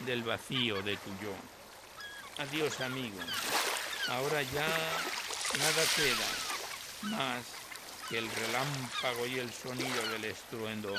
del 0.00 0.22
vacío 0.22 0.82
de 0.82 0.96
tu 0.96 1.10
yo. 1.22 1.55
Adiós 2.38 2.82
amigo, 2.82 3.18
ahora 4.08 4.42
ya 4.42 4.68
nada 5.58 5.84
queda 5.96 7.16
más 7.16 7.42
que 8.10 8.18
el 8.18 8.30
relámpago 8.30 9.26
y 9.26 9.38
el 9.38 9.50
sonido 9.50 10.06
del 10.10 10.26
estruendo 10.26 10.92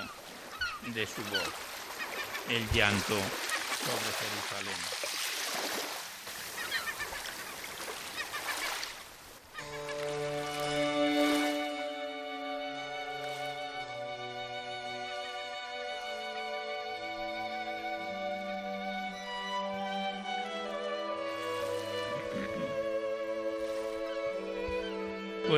de 0.88 1.06
su 1.06 1.22
voz, 1.30 1.54
el 2.50 2.68
llanto 2.72 3.16
sobre 3.86 4.12
Jerusalén. 4.18 4.97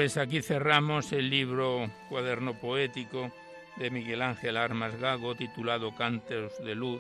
Pues 0.10 0.18
aquí 0.18 0.42
cerramos 0.42 1.12
el 1.12 1.30
libro 1.30 1.88
Cuaderno 2.10 2.56
Poético 2.56 3.32
de 3.78 3.92
Miguel 3.92 4.24
Ángel 4.24 4.58
Armas 4.58 5.00
Gago 5.00 5.36
titulado 5.36 5.94
Cantos 5.94 6.58
de 6.64 6.74
Luz, 6.74 7.00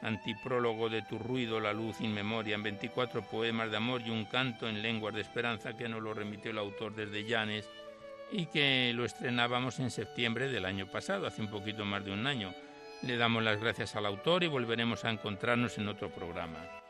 antiprólogo 0.00 0.88
de 0.88 1.02
tu 1.02 1.18
ruido, 1.18 1.60
la 1.60 1.74
luz 1.74 2.00
in 2.00 2.14
memoria, 2.14 2.54
en 2.54 2.62
24 2.62 3.28
poemas 3.28 3.70
de 3.70 3.76
amor 3.76 4.00
y 4.00 4.08
un 4.08 4.24
canto 4.24 4.66
en 4.66 4.80
lenguas 4.80 5.14
de 5.14 5.20
esperanza 5.20 5.76
que 5.76 5.86
nos 5.86 6.00
lo 6.00 6.14
remitió 6.14 6.52
el 6.52 6.58
autor 6.58 6.94
desde 6.94 7.24
Llanes 7.24 7.68
y 8.32 8.46
que 8.46 8.90
lo 8.94 9.04
estrenábamos 9.04 9.78
en 9.78 9.90
septiembre 9.90 10.48
del 10.48 10.64
año 10.64 10.86
pasado, 10.86 11.26
hace 11.26 11.42
un 11.42 11.48
poquito 11.48 11.84
más 11.84 12.02
de 12.02 12.12
un 12.12 12.26
año. 12.26 12.54
Le 13.02 13.18
damos 13.18 13.42
las 13.42 13.60
gracias 13.60 13.94
al 13.94 14.06
autor 14.06 14.42
y 14.42 14.46
volveremos 14.46 15.04
a 15.04 15.10
encontrarnos 15.10 15.76
en 15.76 15.88
otro 15.88 16.08
programa. 16.08 16.83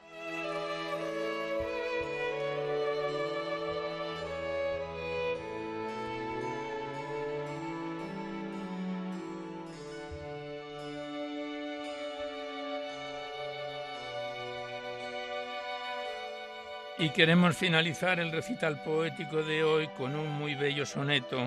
Y 16.96 17.10
queremos 17.10 17.56
finalizar 17.56 18.20
el 18.20 18.30
recital 18.30 18.82
poético 18.84 19.42
de 19.42 19.64
hoy 19.64 19.88
con 19.96 20.14
un 20.14 20.30
muy 20.30 20.54
bello 20.54 20.86
soneto 20.86 21.44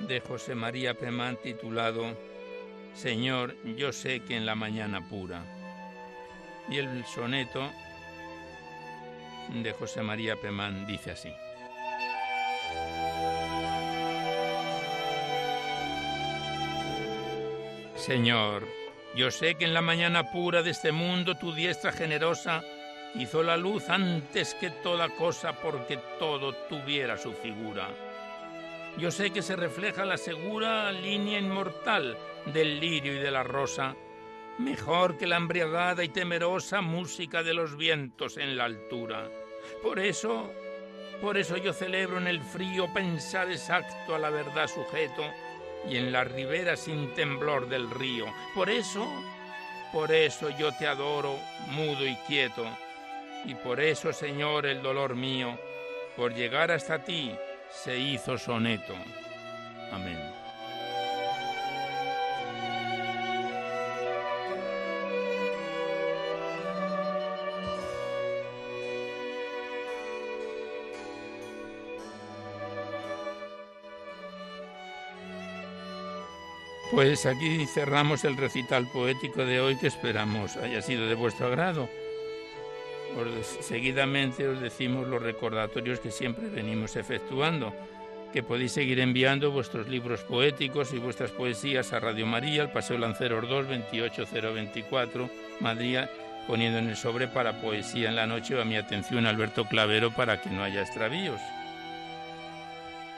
de 0.00 0.20
José 0.20 0.54
María 0.54 0.92
Pemán 0.92 1.38
titulado 1.42 2.14
Señor, 2.92 3.56
yo 3.76 3.92
sé 3.92 4.20
que 4.20 4.36
en 4.36 4.44
la 4.44 4.54
mañana 4.54 5.08
pura. 5.08 5.42
Y 6.68 6.76
el 6.76 7.02
soneto 7.06 7.70
de 9.54 9.72
José 9.72 10.02
María 10.02 10.36
Pemán 10.36 10.86
dice 10.86 11.12
así. 11.12 11.32
Señor, 17.96 18.68
yo 19.16 19.30
sé 19.30 19.54
que 19.54 19.64
en 19.64 19.72
la 19.72 19.80
mañana 19.80 20.30
pura 20.30 20.62
de 20.62 20.70
este 20.70 20.92
mundo 20.92 21.36
tu 21.38 21.54
diestra 21.54 21.92
generosa 21.92 22.62
hizo 23.14 23.42
la 23.42 23.56
luz 23.56 23.88
antes 23.88 24.54
que 24.54 24.70
toda 24.70 25.10
cosa 25.10 25.52
porque 25.52 25.98
todo 26.18 26.54
tuviera 26.68 27.18
su 27.18 27.32
figura. 27.32 27.88
Yo 28.96 29.10
sé 29.10 29.30
que 29.30 29.42
se 29.42 29.56
refleja 29.56 30.04
la 30.04 30.16
segura 30.16 30.92
línea 30.92 31.38
inmortal 31.38 32.16
del 32.46 32.80
lirio 32.80 33.14
y 33.14 33.18
de 33.18 33.30
la 33.30 33.42
rosa, 33.42 33.94
mejor 34.58 35.16
que 35.16 35.26
la 35.26 35.36
embriagada 35.36 36.04
y 36.04 36.08
temerosa 36.08 36.80
música 36.80 37.42
de 37.42 37.54
los 37.54 37.76
vientos 37.76 38.36
en 38.36 38.56
la 38.56 38.64
altura. 38.64 39.28
Por 39.82 39.98
eso, 39.98 40.50
por 41.20 41.38
eso 41.38 41.56
yo 41.56 41.72
celebro 41.72 42.18
en 42.18 42.26
el 42.26 42.40
frío 42.40 42.92
pensar 42.92 43.50
exacto 43.50 44.14
a 44.14 44.18
la 44.18 44.30
verdad 44.30 44.66
sujeto 44.66 45.22
y 45.88 45.96
en 45.96 46.12
la 46.12 46.24
ribera 46.24 46.76
sin 46.76 47.14
temblor 47.14 47.68
del 47.68 47.90
río. 47.90 48.26
Por 48.54 48.68
eso, 48.68 49.06
por 49.90 50.12
eso 50.12 50.50
yo 50.50 50.70
te 50.76 50.86
adoro, 50.86 51.38
mudo 51.70 52.06
y 52.06 52.14
quieto 52.26 52.66
y 53.44 53.54
por 53.54 53.80
eso, 53.80 54.12
Señor, 54.12 54.66
el 54.66 54.82
dolor 54.82 55.16
mío, 55.16 55.58
por 56.16 56.34
llegar 56.34 56.70
hasta 56.70 57.04
ti, 57.04 57.34
se 57.70 57.98
hizo 57.98 58.38
soneto. 58.38 58.94
Amén. 59.90 60.18
Pues 76.92 77.24
aquí 77.24 77.66
cerramos 77.66 78.24
el 78.24 78.36
recital 78.36 78.86
poético 78.92 79.46
de 79.46 79.60
hoy 79.60 79.78
que 79.78 79.86
esperamos 79.86 80.58
haya 80.58 80.82
sido 80.82 81.06
de 81.06 81.14
vuestro 81.14 81.46
agrado 81.46 81.88
seguidamente 83.60 84.48
os 84.48 84.60
decimos 84.60 85.06
los 85.08 85.22
recordatorios 85.22 86.00
que 86.00 86.10
siempre 86.10 86.48
venimos 86.48 86.96
efectuando, 86.96 87.74
que 88.32 88.42
podéis 88.42 88.72
seguir 88.72 89.00
enviando 89.00 89.50
vuestros 89.50 89.88
libros 89.88 90.22
poéticos 90.22 90.92
y 90.94 90.98
vuestras 90.98 91.30
poesías 91.30 91.92
a 91.92 92.00
Radio 92.00 92.26
María, 92.26 92.62
al 92.62 92.72
Paseo 92.72 92.98
Lanceros 92.98 93.48
2, 93.48 93.66
28024, 93.68 95.30
Madrid, 95.60 95.98
poniendo 96.46 96.78
en 96.78 96.88
el 96.88 96.96
sobre 96.96 97.28
para 97.28 97.60
poesía 97.60 98.08
en 98.08 98.16
la 98.16 98.26
noche 98.26 98.54
o 98.54 98.62
a 98.62 98.64
mi 98.64 98.76
atención 98.76 99.26
Alberto 99.26 99.64
Clavero 99.66 100.10
para 100.10 100.40
que 100.40 100.50
no 100.50 100.62
haya 100.62 100.80
extravíos. 100.80 101.40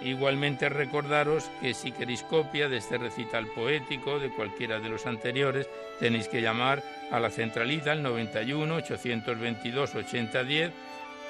Igualmente 0.02 0.68
recordaros 0.68 1.50
que 1.60 1.72
si 1.72 1.92
queréis 1.92 2.22
copia 2.22 2.68
de 2.68 2.78
este 2.78 2.98
recital 2.98 3.46
poético, 3.54 4.18
de 4.18 4.30
cualquiera 4.30 4.80
de 4.80 4.88
los 4.88 5.06
anteriores, 5.06 5.68
tenéis 6.00 6.28
que 6.28 6.42
llamar 6.42 6.82
a 7.10 7.20
la 7.20 7.30
centralita 7.30 7.92
al 7.92 8.02
91 8.02 8.74
822 8.74 9.94
8010. 9.94 10.72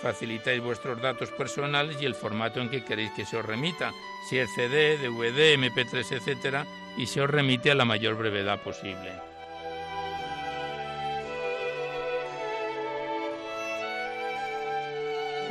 Facilitáis 0.03 0.62
vuestros 0.62 1.01
datos 1.01 1.31
personales 1.31 1.97
y 2.01 2.05
el 2.05 2.15
formato 2.15 2.61
en 2.61 2.69
que 2.69 2.85
queréis 2.85 3.12
que 3.12 3.25
se 3.25 3.37
os 3.37 3.45
remita, 3.45 3.93
si 4.29 4.39
es 4.39 4.51
CD, 4.55 4.99
DVD, 4.99 5.57
MP3, 5.57 6.12
etc., 6.12 6.67
y 6.97 7.07
se 7.07 7.21
os 7.21 7.31
remite 7.31 7.71
a 7.71 7.75
la 7.75 7.85
mayor 7.85 8.17
brevedad 8.17 8.61
posible. 8.61 9.34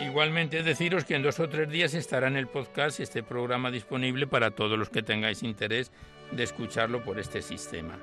Igualmente 0.04 0.64
deciros 0.64 1.06
que 1.06 1.16
en 1.16 1.24
dos 1.24 1.40
o 1.40 1.48
tres 1.48 1.70
días 1.70 1.94
estará 1.94 2.28
en 2.28 2.36
el 2.36 2.48
podcast 2.48 3.00
este 3.00 3.24
programa 3.24 3.72
disponible 3.72 4.28
para 4.28 4.52
todos 4.52 4.78
los 4.78 4.90
que 4.90 5.02
tengáis 5.02 5.44
interés 5.44 5.92
de 6.32 6.44
escucharlo 6.44 7.02
por 7.06 7.20
este 7.20 7.42
sistema. 7.42 7.98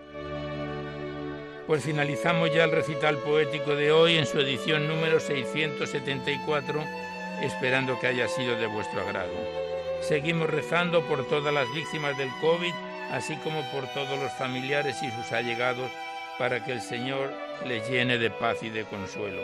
Pues 1.66 1.84
finalizamos 1.84 2.54
ya 2.54 2.64
el 2.64 2.72
recital 2.72 3.18
poético 3.18 3.76
de 3.76 3.92
hoy 3.92 4.16
en 4.16 4.24
su 4.24 4.40
edición 4.40 4.88
número 4.88 5.20
674, 5.20 6.82
esperando 7.42 8.00
que 8.00 8.06
haya 8.06 8.28
sido 8.28 8.56
de 8.56 8.66
vuestro 8.66 9.02
agrado. 9.02 9.34
Seguimos 10.00 10.48
rezando 10.48 11.06
por 11.06 11.28
todas 11.28 11.52
las 11.52 11.70
víctimas 11.74 12.16
del 12.16 12.30
COVID, 12.40 12.72
así 13.12 13.36
como 13.44 13.60
por 13.72 13.86
todos 13.88 14.18
los 14.18 14.32
familiares 14.32 15.02
y 15.02 15.10
sus 15.10 15.32
allegados, 15.32 15.90
para 16.38 16.64
que 16.64 16.72
el 16.72 16.80
Señor 16.80 17.30
les 17.66 17.86
llene 17.90 18.16
de 18.16 18.30
paz 18.30 18.62
y 18.62 18.70
de 18.70 18.84
consuelo. 18.84 19.42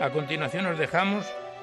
A 0.00 0.08
continuación 0.08 0.64
os 0.64 0.78
dejamos 0.78 1.26